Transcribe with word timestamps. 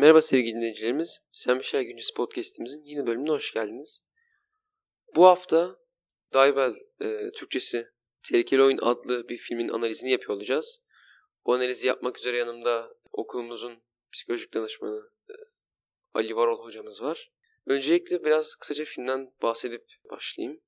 Merhaba 0.00 0.20
sevgili 0.20 0.56
dinleyicilerimiz. 0.56 1.18
Sen 1.32 1.58
bir 1.58 1.84
güncesi 1.84 2.14
podcastimizin 2.14 2.84
yeni 2.84 3.06
bölümüne 3.06 3.30
hoş 3.30 3.52
geldiniz. 3.52 4.02
Bu 5.16 5.26
hafta 5.26 5.76
Daybel 6.32 6.74
e, 7.00 7.30
Türkçesi 7.30 7.86
Tehlikeli 8.28 8.62
Oyun 8.62 8.78
adlı 8.82 9.28
bir 9.28 9.36
filmin 9.36 9.68
analizini 9.68 10.10
yapıyor 10.10 10.36
olacağız. 10.36 10.80
Bu 11.46 11.54
analizi 11.54 11.86
yapmak 11.86 12.18
üzere 12.18 12.38
yanımda 12.38 12.94
okulumuzun 13.12 13.82
psikolojik 14.12 14.54
danışmanı 14.54 15.10
e, 15.30 15.34
Ali 16.14 16.36
Varol 16.36 16.64
hocamız 16.64 17.02
var. 17.02 17.30
Öncelikle 17.66 18.24
biraz 18.24 18.54
kısaca 18.54 18.84
filmden 18.84 19.32
bahsedip 19.42 19.84
başlayayım. 20.10 20.60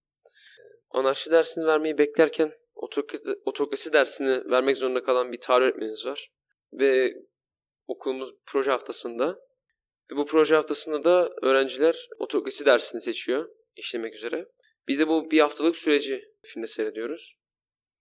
Anarşi 0.90 1.30
dersini 1.30 1.66
vermeyi 1.66 1.98
beklerken 1.98 2.52
otokrasi, 2.74 3.34
otokrasi 3.44 3.92
dersini 3.92 4.50
vermek 4.50 4.76
zorunda 4.76 5.02
kalan 5.02 5.32
bir 5.32 5.40
tarih 5.40 5.64
öğretmenimiz 5.64 6.06
var. 6.06 6.32
Ve 6.72 7.14
okulumuz 7.86 8.34
proje 8.46 8.70
haftasında. 8.70 9.38
Ve 10.10 10.16
bu 10.16 10.26
proje 10.26 10.54
haftasında 10.54 11.04
da 11.04 11.30
öğrenciler 11.42 12.08
otokrasi 12.18 12.66
dersini 12.66 13.00
seçiyor 13.00 13.48
işlemek 13.76 14.14
üzere. 14.14 14.48
Biz 14.88 15.00
de 15.00 15.08
bu 15.08 15.30
bir 15.30 15.40
haftalık 15.40 15.76
süreci 15.76 16.24
filmde 16.44 16.66
seyrediyoruz. 16.66 17.34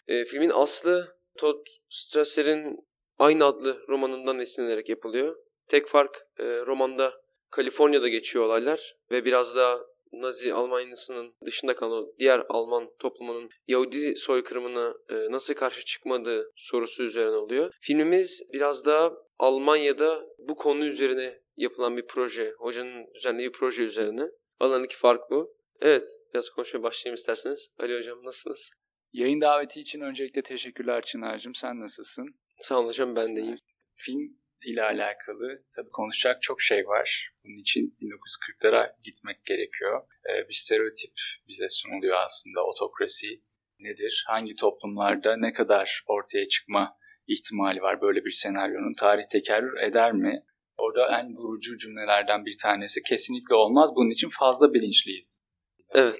E, 0.07 0.25
filmin 0.25 0.51
aslı 0.53 1.17
Todd 1.37 1.67
Strasser'in 1.89 2.77
aynı 3.17 3.45
adlı 3.45 3.87
romanından 3.89 4.39
esinlenerek 4.39 4.89
yapılıyor. 4.89 5.35
Tek 5.67 5.87
fark 5.87 6.17
e, 6.39 6.43
romanda 6.43 7.13
Kaliforniya'da 7.49 8.07
geçiyor 8.07 8.45
olaylar 8.45 8.95
ve 9.11 9.25
biraz 9.25 9.55
daha 9.55 9.79
Nazi 10.13 10.53
Almanyası'nın 10.53 11.35
dışında 11.45 11.75
kalan 11.75 12.05
diğer 12.19 12.43
Alman 12.49 12.89
toplumunun 12.99 13.49
Yahudi 13.67 14.17
soykırımına 14.17 14.93
e, 15.09 15.31
nasıl 15.31 15.53
karşı 15.53 15.85
çıkmadığı 15.85 16.51
sorusu 16.55 17.03
üzerine 17.03 17.35
oluyor. 17.35 17.71
Filmimiz 17.81 18.41
biraz 18.53 18.85
daha 18.85 19.11
Almanya'da 19.41 20.25
bu 20.39 20.55
konu 20.55 20.85
üzerine 20.85 21.39
yapılan 21.57 21.97
bir 21.97 22.07
proje, 22.07 22.53
hocanın 22.57 23.13
düzenlediği 23.15 23.47
bir 23.47 23.53
proje 23.53 23.83
üzerine. 23.83 24.21
Alandaki 24.59 24.97
fark 24.97 25.31
bu. 25.31 25.55
Evet, 25.81 26.05
biraz 26.33 26.49
konuşmaya 26.49 26.83
başlayayım 26.83 27.15
isterseniz. 27.15 27.71
Ali 27.79 27.97
Hocam 27.97 28.23
nasılsınız? 28.23 28.71
Yayın 29.13 29.41
daveti 29.41 29.81
için 29.81 30.01
öncelikle 30.01 30.41
teşekkürler 30.41 31.01
Çınar'cığım. 31.01 31.55
Sen 31.55 31.79
nasılsın? 31.79 32.35
Sağ 32.57 32.79
olun 32.79 32.87
hocam, 32.87 33.15
ben 33.15 33.35
de 33.35 33.41
iyiyim. 33.41 33.59
Film 33.93 34.37
ile 34.65 34.83
alakalı 34.83 35.63
tabii 35.75 35.89
konuşacak 35.89 36.41
çok 36.41 36.61
şey 36.61 36.87
var. 36.87 37.31
Bunun 37.43 37.57
için 37.57 37.97
1940'lara 38.01 38.95
gitmek 39.03 39.45
gerekiyor. 39.45 40.07
Ee, 40.29 40.47
bir 40.49 40.53
stereotip 40.53 41.13
bize 41.47 41.69
sunuluyor 41.69 42.17
aslında. 42.17 42.63
Otokrasi 42.65 43.41
nedir? 43.79 44.23
Hangi 44.27 44.55
toplumlarda 44.55 45.37
ne 45.37 45.53
kadar 45.53 46.03
ortaya 46.07 46.47
çıkma 46.47 46.97
ihtimali 47.27 47.81
var 47.81 48.01
böyle 48.01 48.25
bir 48.25 48.31
senaryonun? 48.31 48.93
Tarih 48.99 49.23
tekerrür 49.31 49.77
eder 49.81 50.11
mi? 50.11 50.43
Orada 50.77 51.19
en 51.19 51.35
vurucu 51.35 51.77
cümlelerden 51.77 52.45
bir 52.45 52.57
tanesi 52.61 53.01
kesinlikle 53.03 53.55
olmaz. 53.55 53.89
Bunun 53.95 54.09
için 54.09 54.29
fazla 54.39 54.73
bilinçliyiz. 54.73 55.43
Evet. 55.89 56.19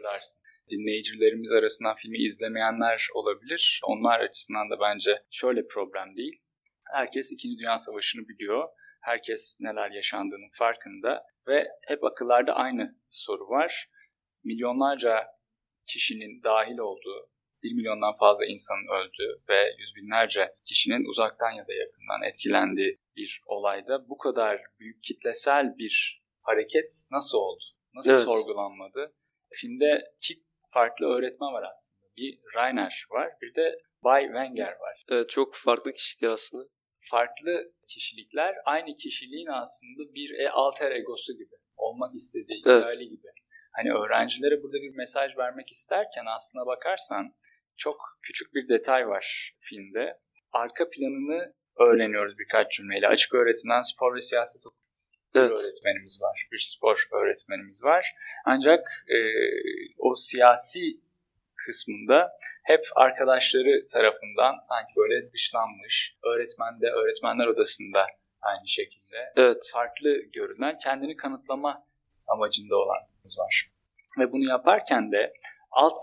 Dinleyicilerimiz 0.70 1.52
arasından 1.52 1.96
filmi 1.96 2.18
izlemeyenler 2.18 3.08
olabilir. 3.14 3.82
Onlar 3.84 4.20
açısından 4.20 4.70
da 4.70 4.80
bence 4.80 5.24
şöyle 5.32 5.68
problem 5.68 6.18
değil. 6.18 6.42
Herkes 6.94 7.32
2. 7.32 7.48
Dünya 7.60 7.78
Savaşı'nı 7.78 8.28
biliyor. 8.28 8.70
Herkes 9.02 9.58
neler 9.60 9.92
yaşandığının 9.92 10.50
farkında 10.54 11.24
ve 11.48 11.68
hep 11.88 12.04
akıllarda 12.04 12.54
aynı 12.54 12.96
soru 13.10 13.50
var. 13.50 13.90
Milyonlarca 14.44 15.28
kişinin 15.88 16.44
dahil 16.44 16.78
olduğu, 16.78 17.31
1 17.64 17.74
milyondan 17.74 18.18
fazla 18.18 18.46
insanın 18.46 18.88
öldüğü 19.00 19.42
ve 19.50 19.76
yüz 19.78 19.96
binlerce 19.96 20.56
kişinin 20.66 21.06
uzaktan 21.06 21.52
ya 21.52 21.68
da 21.68 21.74
yakından 21.74 22.24
etkilendiği 22.24 23.00
bir 23.16 23.42
olayda 23.46 24.10
bu 24.10 24.18
kadar 24.18 24.62
büyük 24.80 25.04
kitlesel 25.04 25.78
bir 25.78 26.22
hareket 26.42 26.92
nasıl 27.12 27.38
oldu? 27.38 27.64
Nasıl 27.96 28.12
evet. 28.12 28.24
sorgulanmadı? 28.24 29.14
Filmde 29.54 30.04
iki 30.18 30.44
farklı 30.74 31.06
öğretmen 31.06 31.54
var 31.54 31.64
aslında. 31.72 32.02
Bir 32.18 32.40
Rainer 32.56 33.06
var, 33.12 33.32
bir 33.42 33.56
de 33.56 33.82
Bay 34.04 34.24
Wenger 34.24 34.72
var. 34.72 35.04
Evet, 35.10 35.30
çok 35.30 35.56
farklı 35.56 35.94
kişilikler 35.94 36.30
aslında. 36.30 36.64
Farklı 37.02 37.74
kişilikler 37.88 38.56
aynı 38.66 38.98
kişiliğin 38.98 39.48
aslında 39.48 40.14
bir 40.14 40.40
e 40.40 40.50
alter 40.50 40.92
egosu 40.92 41.34
gibi. 41.34 41.56
Olmak 41.78 42.16
istediği, 42.16 42.62
evet. 42.66 43.00
gibi. 43.00 43.28
Hani 43.72 43.94
öğrencilere 43.94 44.64
burada 44.64 44.78
bir 44.78 44.96
mesaj 44.96 45.38
vermek 45.38 45.72
isterken 45.72 46.26
aslına 46.36 46.66
bakarsan 46.66 47.36
çok 47.78 48.20
küçük 48.22 48.54
bir 48.54 48.70
detay 48.70 49.08
var 49.08 49.56
filmde. 49.60 50.18
Arka 50.52 50.90
planını 50.90 51.54
öğreniyoruz 51.80 52.40
birkaç 52.40 52.72
cümleyle. 52.72 53.08
Açık 53.08 53.34
öğretimden 53.34 53.82
spor 53.82 54.16
ve 54.16 54.22
siyaset 54.22 54.62
evet. 55.36 55.52
öğretmenimiz 55.52 56.20
var. 56.22 56.48
Bir 56.52 56.60
spor 56.60 57.08
öğretmenimiz 57.12 57.84
var. 57.84 58.06
Ancak 58.46 58.80
e, 59.08 59.18
o 59.98 60.16
siyasi 60.16 60.82
kısmında 61.56 62.32
hep 62.64 62.86
arkadaşları 62.96 63.88
tarafından 63.88 64.56
sanki 64.70 64.94
böyle 64.98 65.32
dışlanmış. 65.32 66.16
Öğretmen 66.24 66.82
de 66.82 66.88
öğretmenler 66.88 67.48
odasında 67.48 68.08
aynı 68.42 68.68
şekilde. 68.68 69.18
Evet. 69.36 69.70
Farklı 69.74 70.18
görünen 70.34 70.78
kendini 70.78 71.16
kanıtlama 71.16 71.86
amacında 72.28 72.76
olanımız 72.76 73.38
var. 73.40 73.72
Ve 74.20 74.32
bunu 74.32 74.44
yaparken 74.50 75.12
de 75.12 75.34
alt 75.72 76.00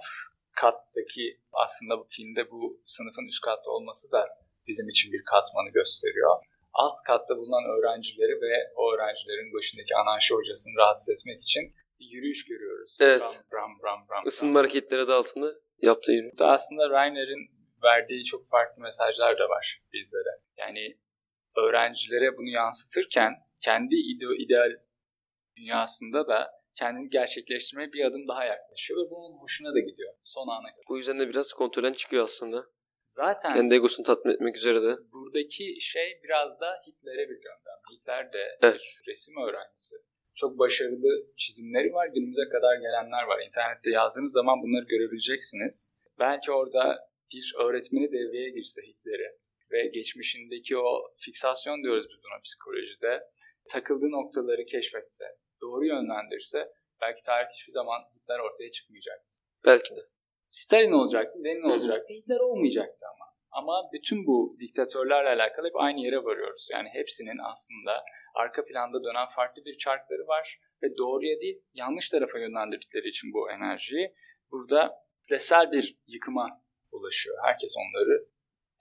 kattaki 0.61 1.41
aslında 1.53 1.99
bu 1.99 2.07
filmde 2.11 2.51
bu 2.51 2.81
sınıfın 2.85 3.27
üst 3.33 3.41
katta 3.41 3.71
olması 3.71 4.13
da 4.13 4.21
bizim 4.67 4.89
için 4.89 5.13
bir 5.13 5.23
katmanı 5.25 5.71
gösteriyor. 5.71 6.37
Alt 6.73 6.99
katta 7.07 7.37
bulunan 7.37 7.65
öğrencileri 7.75 8.35
ve 8.43 8.73
o 8.77 8.93
öğrencilerin 8.93 9.55
başındaki 9.55 9.97
anarşi 9.97 10.35
hocasını 10.35 10.75
rahatsız 10.77 11.09
etmek 11.09 11.43
için 11.43 11.75
bir 12.01 12.07
yürüyüş 12.07 12.45
görüyoruz. 12.45 12.99
Evet. 13.01 13.45
Ram, 13.53 13.71
ram, 13.85 14.07
ram, 14.11 14.27
Isınma 14.27 14.61
hareketleri 14.61 15.01
adı 15.01 15.15
altında 15.15 15.55
yaptığı 15.83 16.13
yürüyüş. 16.13 16.45
Aslında 16.45 16.91
Rainer'in 16.91 17.51
verdiği 17.83 18.25
çok 18.25 18.49
farklı 18.51 18.83
mesajlar 18.83 19.39
da 19.39 19.49
var 19.49 19.81
bizlere. 19.93 20.41
Yani 20.57 20.99
öğrencilere 21.57 22.37
bunu 22.37 22.49
yansıtırken 22.49 23.33
kendi 23.61 23.95
ide- 23.95 24.45
ideal 24.45 24.71
dünyasında 25.57 26.29
da 26.29 26.58
kendini 26.79 27.09
gerçekleştirmeye 27.11 27.93
bir 27.93 28.05
adım 28.05 28.29
daha 28.29 28.45
yaklaşıyor 28.45 29.05
ve 29.05 29.11
bunun 29.11 29.39
hoşuna 29.39 29.75
da 29.75 29.81
gidiyor 29.81 30.15
son 30.25 30.49
ana 30.49 30.71
kadar. 30.71 30.85
Bu 30.89 30.97
yüzden 30.97 31.19
de 31.19 31.29
biraz 31.29 31.53
kontrolden 31.53 31.93
çıkıyor 31.93 32.25
aslında. 32.25 32.67
Zaten 33.07 33.55
kendi 33.55 33.75
egosunu 33.75 34.07
tatmin 34.07 34.33
etmek 34.33 34.57
üzere 34.57 34.83
de. 34.83 34.97
Buradaki 35.13 35.81
şey 35.81 36.21
biraz 36.25 36.61
da 36.61 36.83
Hitler'e 36.87 37.29
bir 37.31 37.41
gönderme. 37.47 37.87
Hitler 37.93 38.33
de 38.33 38.59
evet. 38.63 38.81
resim 39.09 39.35
öğrencisi. 39.37 39.97
Çok 40.35 40.59
başarılı 40.59 41.27
çizimleri 41.37 41.93
var. 41.93 42.07
Günümüze 42.07 42.49
kadar 42.53 42.75
gelenler 42.77 43.23
var. 43.23 43.47
İnternette 43.47 43.91
yazdığınız 43.91 44.33
zaman 44.33 44.63
bunları 44.63 44.85
görebileceksiniz. 44.85 45.93
Belki 46.19 46.53
orada 46.53 47.09
bir 47.33 47.55
öğretmeni 47.65 48.13
devreye 48.13 48.51
girse 48.51 48.83
Hitler'e 48.83 49.39
ve 49.73 49.87
geçmişindeki 49.87 50.79
o 50.79 51.15
fiksasyon 51.17 51.83
diyoruz 51.83 52.07
biz 52.11 52.19
buna 52.25 52.41
psikolojide 52.45 53.23
takıldığı 53.69 54.11
noktaları 54.11 54.65
keşfetse, 54.65 55.25
doğru 55.61 55.85
yönlendirse 55.87 56.73
belki 57.01 57.23
tarih 57.23 57.49
hiçbir 57.55 57.73
zaman 57.73 58.01
Hitler 58.15 58.39
ortaya 58.39 58.71
çıkmayacaktı. 58.71 59.37
Belki 59.65 59.97
de. 59.97 60.01
Stalin 60.51 60.93
olacaktı, 60.93 61.39
Lenin 61.45 61.63
olacaktı, 61.63 62.13
Hitler 62.15 62.41
olmayacaktı 62.41 63.07
ama. 63.15 63.29
Ama 63.51 63.91
bütün 63.93 64.27
bu 64.27 64.57
diktatörlerle 64.61 65.29
alakalı 65.29 65.67
hep 65.67 65.77
aynı 65.77 66.01
yere 66.01 66.25
varıyoruz. 66.25 66.69
Yani 66.73 66.89
hepsinin 66.93 67.39
aslında 67.51 68.05
arka 68.35 68.65
planda 68.65 69.05
dönen 69.05 69.29
farklı 69.37 69.65
bir 69.65 69.79
çarkları 69.79 70.27
var 70.27 70.59
ve 70.83 70.97
doğruya 70.97 71.41
değil 71.41 71.63
yanlış 71.75 72.09
tarafa 72.09 72.39
yönlendirdikleri 72.39 73.09
için 73.09 73.33
bu 73.33 73.51
enerjiyi 73.51 74.15
burada 74.53 75.09
küresel 75.27 75.73
bir 75.73 75.99
yıkıma 76.07 76.63
ulaşıyor. 76.93 77.37
Herkes 77.45 77.75
onları 77.79 78.29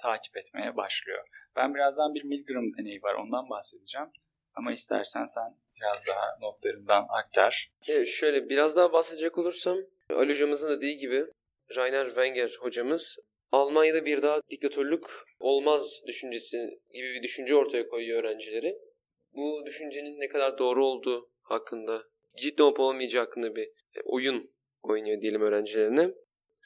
takip 0.01 0.37
etmeye 0.37 0.75
başlıyor. 0.77 1.27
Ben 1.55 1.75
birazdan 1.75 2.13
bir 2.13 2.23
Milgram 2.23 2.77
deneyi 2.77 3.01
var 3.03 3.13
ondan 3.13 3.49
bahsedeceğim. 3.49 4.07
Ama 4.55 4.71
istersen 4.71 5.25
sen 5.25 5.57
biraz 5.81 6.07
daha 6.07 6.37
notlarından 6.41 7.05
aktar. 7.09 7.69
Evet, 7.87 8.07
şöyle 8.07 8.49
biraz 8.49 8.75
daha 8.75 8.93
bahsedecek 8.93 9.37
olursam 9.37 9.77
Ali 10.09 10.29
hocamızın 10.29 10.77
dediği 10.77 10.97
gibi 10.97 11.25
Rainer 11.75 12.05
Wenger 12.05 12.55
hocamız 12.59 13.17
Almanya'da 13.51 14.05
bir 14.05 14.21
daha 14.21 14.41
diktatörlük 14.49 15.05
olmaz 15.39 16.01
düşüncesi 16.07 16.57
gibi 16.93 17.13
bir 17.13 17.23
düşünce 17.23 17.55
ortaya 17.55 17.87
koyuyor 17.87 18.23
öğrencileri. 18.23 18.77
Bu 19.33 19.63
düşüncenin 19.65 20.19
ne 20.19 20.27
kadar 20.27 20.57
doğru 20.57 20.85
olduğu 20.85 21.29
hakkında, 21.41 22.03
ciddi 22.37 22.63
olup 22.63 22.79
olmayacağı 22.79 23.23
hakkında 23.25 23.55
bir 23.55 23.65
e, 23.65 24.01
oyun 24.05 24.51
oynuyor 24.83 25.21
diyelim 25.21 25.41
öğrencilerine. 25.41 26.13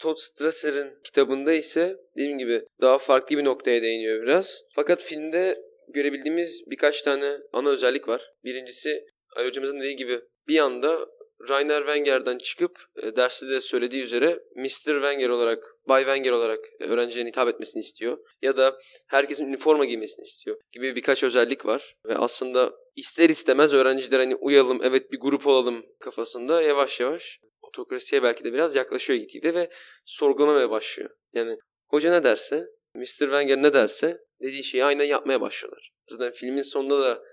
Todd 0.01 0.17
Strasser'in 0.17 0.99
kitabında 1.03 1.53
ise 1.53 1.97
dediğim 2.17 2.37
gibi 2.37 2.65
daha 2.81 2.97
farklı 2.97 3.37
bir 3.37 3.45
noktaya 3.45 3.81
değiniyor 3.81 4.21
biraz. 4.21 4.61
Fakat 4.75 5.01
filmde 5.01 5.70
görebildiğimiz 5.93 6.63
birkaç 6.67 7.01
tane 7.01 7.37
ana 7.53 7.69
özellik 7.69 8.07
var. 8.07 8.31
Birincisi 8.43 9.05
Ali 9.35 9.47
hocamızın 9.47 9.79
dediği 9.79 9.95
gibi 9.95 10.21
bir 10.47 10.59
anda 10.59 11.07
Rainer 11.49 11.79
Wenger'den 11.79 12.37
çıkıp 12.37 12.79
e, 13.03 13.15
derste 13.15 13.49
de 13.49 13.61
söylediği 13.61 14.03
üzere 14.03 14.39
Mr. 14.55 14.93
Wenger 14.93 15.29
olarak 15.29 15.63
Bay 15.87 16.01
Wenger 16.01 16.31
olarak 16.31 16.59
öğrencilerine 16.79 17.29
hitap 17.29 17.47
etmesini 17.47 17.79
istiyor. 17.79 18.17
Ya 18.41 18.57
da 18.57 18.77
herkesin 19.09 19.45
üniforma 19.45 19.85
giymesini 19.85 20.23
istiyor 20.23 20.57
gibi 20.71 20.95
birkaç 20.95 21.23
özellik 21.23 21.65
var. 21.65 21.95
Ve 22.05 22.15
aslında 22.15 22.73
ister 22.95 23.29
istemez 23.29 23.73
öğrenciler 23.73 24.19
hani 24.19 24.35
uyalım 24.35 24.79
evet 24.83 25.11
bir 25.11 25.19
grup 25.19 25.47
olalım 25.47 25.85
kafasında 25.99 26.61
yavaş 26.61 26.99
yavaş 26.99 27.39
otokrasiye 27.61 28.23
belki 28.23 28.43
de 28.43 28.53
biraz 28.53 28.75
yaklaşıyor 28.75 29.19
gitgide 29.19 29.53
ve 29.53 29.69
sorgulamaya 30.05 30.69
başlıyor. 30.69 31.09
Yani 31.33 31.57
hoca 31.87 32.11
ne 32.11 32.23
derse, 32.23 32.65
Mr. 32.95 33.03
Wenger 33.05 33.63
ne 33.63 33.73
derse 33.73 34.17
dediği 34.41 34.63
şeyi 34.63 34.85
aynen 34.85 35.05
yapmaya 35.05 35.41
başlıyorlar. 35.41 35.91
Zaten 36.07 36.31
filmin 36.31 36.61
sonunda 36.61 37.01
da 37.01 37.23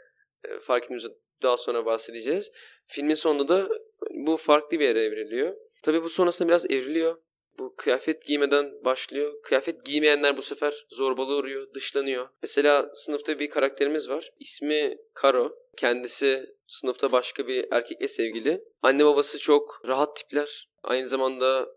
e, 0.44 0.60
fark 0.60 0.84
ettiğimiz 0.84 1.06
daha 1.42 1.56
sonra 1.56 1.86
bahsedeceğiz. 1.86 2.50
Filmin 2.86 3.14
sonunda 3.14 3.48
da 3.48 3.68
bu 4.10 4.36
farklı 4.36 4.78
bir 4.78 4.84
yere 4.84 5.04
evriliyor. 5.04 5.54
Tabii 5.82 6.02
bu 6.02 6.08
sonrasında 6.08 6.48
biraz 6.48 6.70
evriliyor. 6.70 7.16
Bu 7.58 7.74
kıyafet 7.76 8.26
giymeden 8.26 8.84
başlıyor. 8.84 9.42
Kıyafet 9.42 9.84
giymeyenler 9.84 10.36
bu 10.36 10.42
sefer 10.42 10.86
zorbalığa 10.88 11.36
uğruyor, 11.36 11.74
dışlanıyor. 11.74 12.28
Mesela 12.42 12.90
sınıfta 12.94 13.38
bir 13.38 13.50
karakterimiz 13.50 14.08
var. 14.08 14.30
İsmi 14.40 14.96
Karo. 15.14 15.52
Kendisi 15.76 16.46
sınıfta 16.66 17.12
başka 17.12 17.46
bir 17.46 17.66
erkekle 17.70 18.08
sevgili. 18.08 18.64
Anne 18.82 19.04
babası 19.04 19.38
çok 19.38 19.82
rahat 19.86 20.16
tipler. 20.16 20.68
Aynı 20.82 21.08
zamanda 21.08 21.68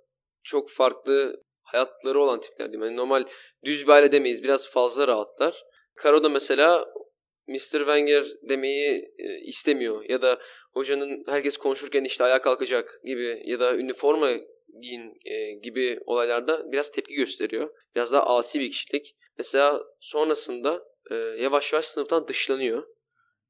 çok 0.44 0.70
farklı 0.70 1.44
hayatları 1.72 2.22
olan 2.22 2.40
tipler 2.40 2.72
diyeyim. 2.72 2.86
Yani 2.86 2.98
normal 2.98 3.24
düz 3.66 3.88
bir 3.88 3.92
aile 3.92 4.12
demeyiz. 4.12 4.44
Biraz 4.44 4.70
fazla 4.70 5.08
rahatlar. 5.08 5.64
Karo 5.96 6.24
da 6.24 6.30
mesela 6.30 6.86
Mr. 7.48 7.80
Wenger 7.80 8.26
demeyi 8.50 9.12
e, 9.18 9.40
istemiyor 9.40 10.10
ya 10.10 10.22
da 10.22 10.40
hocanın 10.74 11.24
herkes 11.28 11.58
konuşurken 11.58 12.04
işte 12.04 12.24
ayağa 12.24 12.42
kalkacak 12.42 13.02
gibi 13.06 13.42
ya 13.46 13.60
da 13.60 13.76
üniforma 13.76 14.32
giyin 14.82 15.20
e, 15.26 15.52
gibi 15.52 16.00
olaylarda 16.06 16.72
biraz 16.72 16.92
tepki 16.92 17.14
gösteriyor. 17.14 17.70
Biraz 17.96 18.12
daha 18.12 18.24
asi 18.38 18.60
bir 18.60 18.72
kişilik. 18.72 19.16
Mesela 19.38 19.84
sonrasında 20.00 20.84
e, 21.12 21.16
yavaş 21.16 21.74
yavaş 21.74 21.86
sınıftan 21.86 22.28
dışlanıyor. 22.28 22.84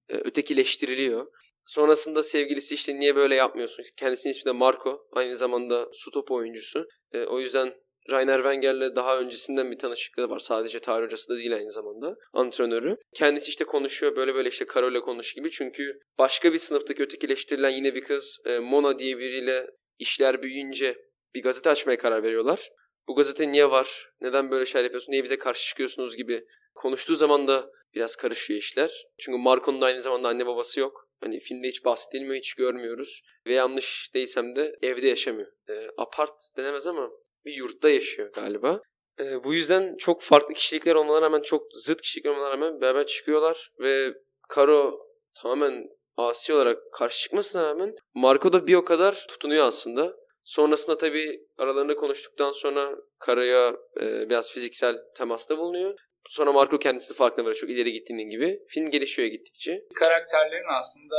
Ötekileştiriliyor. 0.10 1.28
Sonrasında 1.66 2.24
sevgilisi 2.24 2.76
işte 2.76 3.00
niye 3.00 3.16
böyle 3.16 3.36
yapmıyorsun? 3.36 3.84
Kendisinin 3.98 4.32
ismi 4.32 4.46
de 4.46 4.52
Marco. 4.52 5.08
Aynı 5.12 5.38
zamanda 5.38 5.90
su 5.94 6.12
topu 6.12 6.36
oyuncusu. 6.36 6.88
O 7.28 7.40
yüzden 7.40 7.74
Rainer 8.10 8.38
Wenger'le 8.38 8.96
daha 8.96 9.20
öncesinden 9.20 9.72
bir 9.72 9.78
tanışıklığı 9.78 10.30
var. 10.30 10.40
Sadece 10.40 10.80
tarih 10.80 11.06
hocası 11.06 11.34
da 11.34 11.38
değil 11.38 11.54
aynı 11.54 11.70
zamanda. 11.70 12.16
Antrenörü. 12.34 12.98
Kendisi 13.14 13.50
işte 13.50 13.64
konuşuyor 13.64 14.16
böyle 14.16 14.36
böyle 14.36 14.50
işte 14.50 14.66
Karol'le 14.66 15.02
konuş 15.02 15.34
gibi. 15.34 15.52
Çünkü 15.52 16.00
başka 16.18 16.54
bir 16.54 16.58
sınıftaki 16.58 17.04
ötekileştirilen 17.04 17.70
yine 17.70 17.96
bir 17.96 18.04
kız 18.04 18.38
e, 18.46 18.60
Mona 18.60 19.00
diye 19.00 19.18
biriyle 19.18 19.68
işler 20.00 20.42
büyüyünce 20.42 20.98
bir 21.36 21.44
gazete 21.44 21.70
açmaya 21.70 21.98
karar 21.98 22.24
veriyorlar. 22.24 22.70
Bu 23.08 23.16
gazete 23.16 23.52
niye 23.52 23.72
var? 23.72 24.10
Neden 24.22 24.52
böyle 24.52 24.66
şeyler 24.66 24.84
yapıyorsun? 24.84 25.12
Niye 25.12 25.24
bize 25.24 25.38
karşı 25.38 25.68
çıkıyorsunuz 25.68 26.16
gibi 26.16 26.46
konuştuğu 26.76 27.16
zaman 27.16 27.48
da 27.48 27.70
biraz 27.96 28.16
karışıyor 28.16 28.60
işler. 28.60 28.92
Çünkü 29.20 29.38
Marco'nun 29.38 29.82
da 29.82 29.86
aynı 29.86 30.02
zamanda 30.02 30.28
anne 30.28 30.46
babası 30.46 30.80
yok. 30.80 31.08
Hani 31.22 31.40
filmde 31.40 31.68
hiç 31.68 31.86
bahsedilmiyor, 31.86 32.36
hiç 32.36 32.54
görmüyoruz. 32.54 33.22
Ve 33.48 33.54
yanlış 33.54 34.10
değilsem 34.14 34.56
de 34.56 34.76
evde 34.82 35.08
yaşamıyor. 35.08 35.52
E, 35.70 35.88
apart 35.98 36.34
denemez 36.58 36.88
ama 36.88 37.10
bir 37.46 37.54
yurtta 37.54 37.90
yaşıyor 37.90 38.34
galiba. 38.34 38.82
E, 39.20 39.44
bu 39.44 39.54
yüzden 39.54 39.98
çok 39.98 40.22
farklı 40.22 40.54
kişilikler 40.54 40.96
olmalarına 40.96 41.26
rağmen, 41.26 41.42
çok 41.42 41.64
zıt 41.74 42.02
kişilikler 42.02 42.32
olmalarına 42.32 42.52
rağmen 42.52 42.82
beraber 42.82 43.06
çıkıyorlar. 43.06 43.72
Ve 43.80 44.14
Karo 44.50 45.08
tamamen 45.42 45.90
asi 46.18 46.54
olarak 46.54 46.78
karşı 46.94 47.20
çıkmasına 47.20 47.68
rağmen 47.68 47.96
Marco 48.14 48.54
da 48.54 48.68
bir 48.68 48.76
o 48.76 48.84
kadar 48.84 49.26
tutunuyor 49.28 49.68
aslında. 49.68 50.16
Sonrasında 50.44 50.98
tabii 50.98 51.40
aralarında 51.58 51.96
konuştuktan 51.96 52.52
sonra 52.52 52.96
Kara'ya 53.20 53.76
e, 54.02 54.30
biraz 54.30 54.52
fiziksel 54.52 54.96
temasta 55.18 55.58
bulunuyor. 55.58 56.00
Sonra 56.30 56.52
Marco 56.52 56.80
kendisi 56.80 57.14
farkına 57.14 57.46
varıyor 57.46 57.60
çok 57.62 57.70
ileri 57.70 57.94
gittiğinin 57.94 58.30
gibi. 58.30 58.60
Film 58.70 58.90
gelişiyor 58.90 59.28
gittikçe. 59.28 59.84
Karakterlerin 59.96 60.80
aslında 60.80 61.16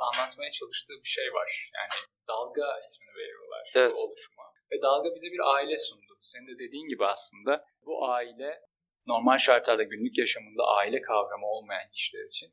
anlatmaya 0.00 0.50
çalıştığı 0.50 0.94
bir 1.04 1.08
şey 1.08 1.32
var. 1.32 1.70
Yani 1.74 2.08
dalga 2.28 2.80
ismini 2.86 3.14
veriyorlar 3.14 3.72
evet. 3.74 3.92
oluşuma. 3.96 4.42
Ve 4.72 4.82
dalga 4.82 5.14
bize 5.14 5.28
bir 5.28 5.54
aile 5.54 5.76
sundu. 5.76 6.18
Senin 6.20 6.46
de 6.46 6.58
dediğin 6.58 6.88
gibi 6.88 7.06
aslında 7.06 7.64
bu 7.86 8.08
aile 8.08 8.60
normal 9.08 9.38
şartlarda 9.38 9.82
günlük 9.82 10.18
yaşamında 10.18 10.62
aile 10.64 11.00
kavramı 11.00 11.46
olmayan 11.46 11.90
kişiler 11.92 12.24
için 12.24 12.50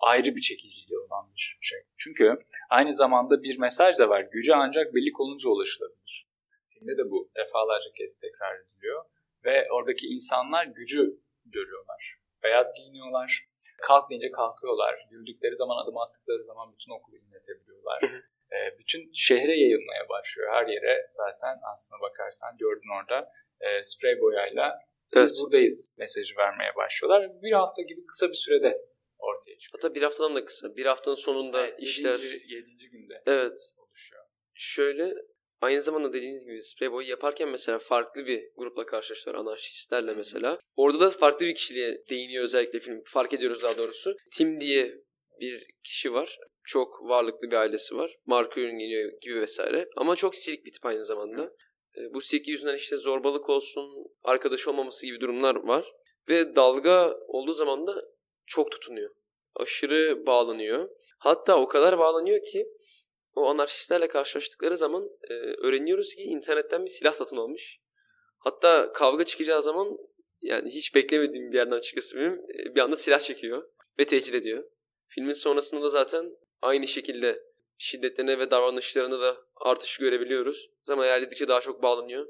ayrı 0.00 0.36
bir 0.36 0.40
çekiciliği 0.40 0.98
olan 0.98 1.32
bir 1.34 1.58
şey. 1.60 1.78
Çünkü 1.98 2.38
aynı 2.70 2.94
zamanda 2.94 3.42
bir 3.42 3.58
mesaj 3.58 3.98
da 3.98 4.08
var. 4.08 4.20
Güce 4.20 4.54
ancak 4.54 4.94
birlik 4.94 5.20
olunca 5.20 5.48
ulaşılabilir. 5.48 6.28
Filmde 6.68 6.96
de 6.98 7.10
bu 7.10 7.30
defalarca 7.36 7.92
kez 7.98 8.20
tekrar 8.20 8.60
ediliyor. 8.60 9.04
Ve 9.44 9.68
oradaki 9.72 10.06
insanlar 10.06 10.64
gücü 10.66 11.20
görüyorlar. 11.44 12.14
Beyaz 12.42 12.74
giyiniyorlar. 12.74 13.48
Kalk 13.82 14.10
deyince 14.10 14.30
kalkıyorlar. 14.30 15.06
Yürüdükleri 15.10 15.56
zaman 15.56 15.82
adım 15.84 15.98
attıkları 15.98 16.44
zaman 16.44 16.72
bütün 16.72 16.92
okulu 16.92 17.16
inletebiliyorlar. 17.16 18.02
E, 18.52 18.78
bütün 18.78 19.10
şehre 19.14 19.54
yayılmaya 19.60 20.08
başlıyor. 20.08 20.52
Her 20.52 20.66
yere 20.66 21.06
zaten 21.10 21.58
aslına 21.72 22.00
bakarsan 22.00 22.56
gördün 22.58 22.90
orada 23.00 23.32
e, 23.60 23.82
sprey 23.82 24.20
boyayla 24.20 24.78
evet. 25.12 25.28
biz 25.28 25.42
buradayız 25.42 25.90
mesajı 25.96 26.36
vermeye 26.36 26.76
başlıyorlar. 26.76 27.42
Bir 27.42 27.52
hafta 27.52 27.82
gibi 27.82 28.06
kısa 28.06 28.28
bir 28.28 28.40
sürede 28.44 28.78
ortaya 29.18 29.58
çıkıyor. 29.58 29.82
Hatta 29.82 29.94
bir 29.94 30.02
haftadan 30.02 30.34
da 30.34 30.44
kısa. 30.44 30.76
Bir 30.76 30.86
haftanın 30.86 31.16
sonunda 31.16 31.66
evet, 31.66 31.80
işler... 31.80 32.18
Yedinci, 32.18 32.54
yedinci 32.54 32.90
günde 32.90 33.22
evet. 33.26 33.58
oluşuyor. 33.76 34.24
Şöyle 34.54 35.14
Aynı 35.60 35.82
zamanda 35.82 36.12
dediğiniz 36.12 36.46
gibi 36.46 36.62
sprey 36.62 36.92
boy 36.92 37.08
yaparken 37.08 37.48
mesela 37.48 37.78
farklı 37.78 38.26
bir 38.26 38.50
grupla 38.56 38.86
karşılaştılar 38.86 39.34
anarşistlerle 39.34 40.14
mesela. 40.14 40.58
Orada 40.76 41.00
da 41.00 41.10
farklı 41.10 41.46
bir 41.46 41.54
kişiliğe 41.54 42.02
değiniyor 42.10 42.44
özellikle 42.44 42.80
film. 42.80 43.02
Fark 43.06 43.32
ediyoruz 43.32 43.62
daha 43.62 43.78
doğrusu. 43.78 44.16
Tim 44.32 44.60
diye 44.60 44.94
bir 45.40 45.66
kişi 45.84 46.12
var. 46.12 46.38
Çok 46.68 47.02
varlıklı 47.02 47.50
bir 47.50 47.56
ailesi 47.56 47.96
var. 47.96 48.16
Marka 48.26 48.60
ürün 48.60 48.78
geliyor 48.78 49.12
gibi 49.20 49.40
vesaire. 49.40 49.88
Ama 49.96 50.16
çok 50.16 50.36
silik 50.36 50.64
bir 50.64 50.72
tip 50.72 50.86
aynı 50.86 51.04
zamanda. 51.04 51.42
E, 51.96 52.14
bu 52.14 52.20
silik 52.20 52.48
yüzünden 52.48 52.76
işte 52.76 52.96
zorbalık 52.96 53.48
olsun, 53.48 53.90
arkadaş 54.22 54.68
olmaması 54.68 55.06
gibi 55.06 55.20
durumlar 55.20 55.54
var. 55.54 55.92
Ve 56.28 56.56
dalga 56.56 57.16
olduğu 57.28 57.52
zaman 57.52 57.86
da 57.86 58.04
çok 58.46 58.72
tutunuyor. 58.72 59.10
Aşırı 59.56 60.26
bağlanıyor. 60.26 60.90
Hatta 61.18 61.60
o 61.60 61.66
kadar 61.66 61.98
bağlanıyor 61.98 62.42
ki 62.42 62.66
o 63.34 63.46
anarşistlerle 63.46 64.08
karşılaştıkları 64.08 64.76
zaman 64.76 65.08
e, 65.30 65.34
öğreniyoruz 65.34 66.14
ki 66.14 66.22
internetten 66.22 66.82
bir 66.82 66.90
silah 66.90 67.12
satın 67.12 67.36
almış. 67.36 67.80
Hatta 68.38 68.92
kavga 68.92 69.24
çıkacağı 69.24 69.62
zaman 69.62 69.98
yani 70.40 70.70
hiç 70.70 70.94
beklemediğim 70.94 71.52
bir 71.52 71.56
yerden 71.56 71.80
çıkası 71.80 72.16
benim 72.16 72.38
bir 72.74 72.80
anda 72.80 72.96
silah 72.96 73.20
çekiyor 73.20 73.70
ve 73.98 74.04
tehdit 74.04 74.34
ediyor. 74.34 74.64
Filmin 75.08 75.32
sonrasında 75.32 75.82
da 75.82 75.88
zaten 75.88 76.36
aynı 76.62 76.88
şekilde 76.88 77.42
şiddetlerine 77.78 78.38
ve 78.38 78.50
davranışlarına 78.50 79.20
da 79.20 79.36
artış 79.56 79.98
görebiliyoruz. 79.98 80.70
Zaman 80.82 81.06
ilerledikçe 81.06 81.48
daha 81.48 81.60
çok 81.60 81.82
bağlanıyor. 81.82 82.26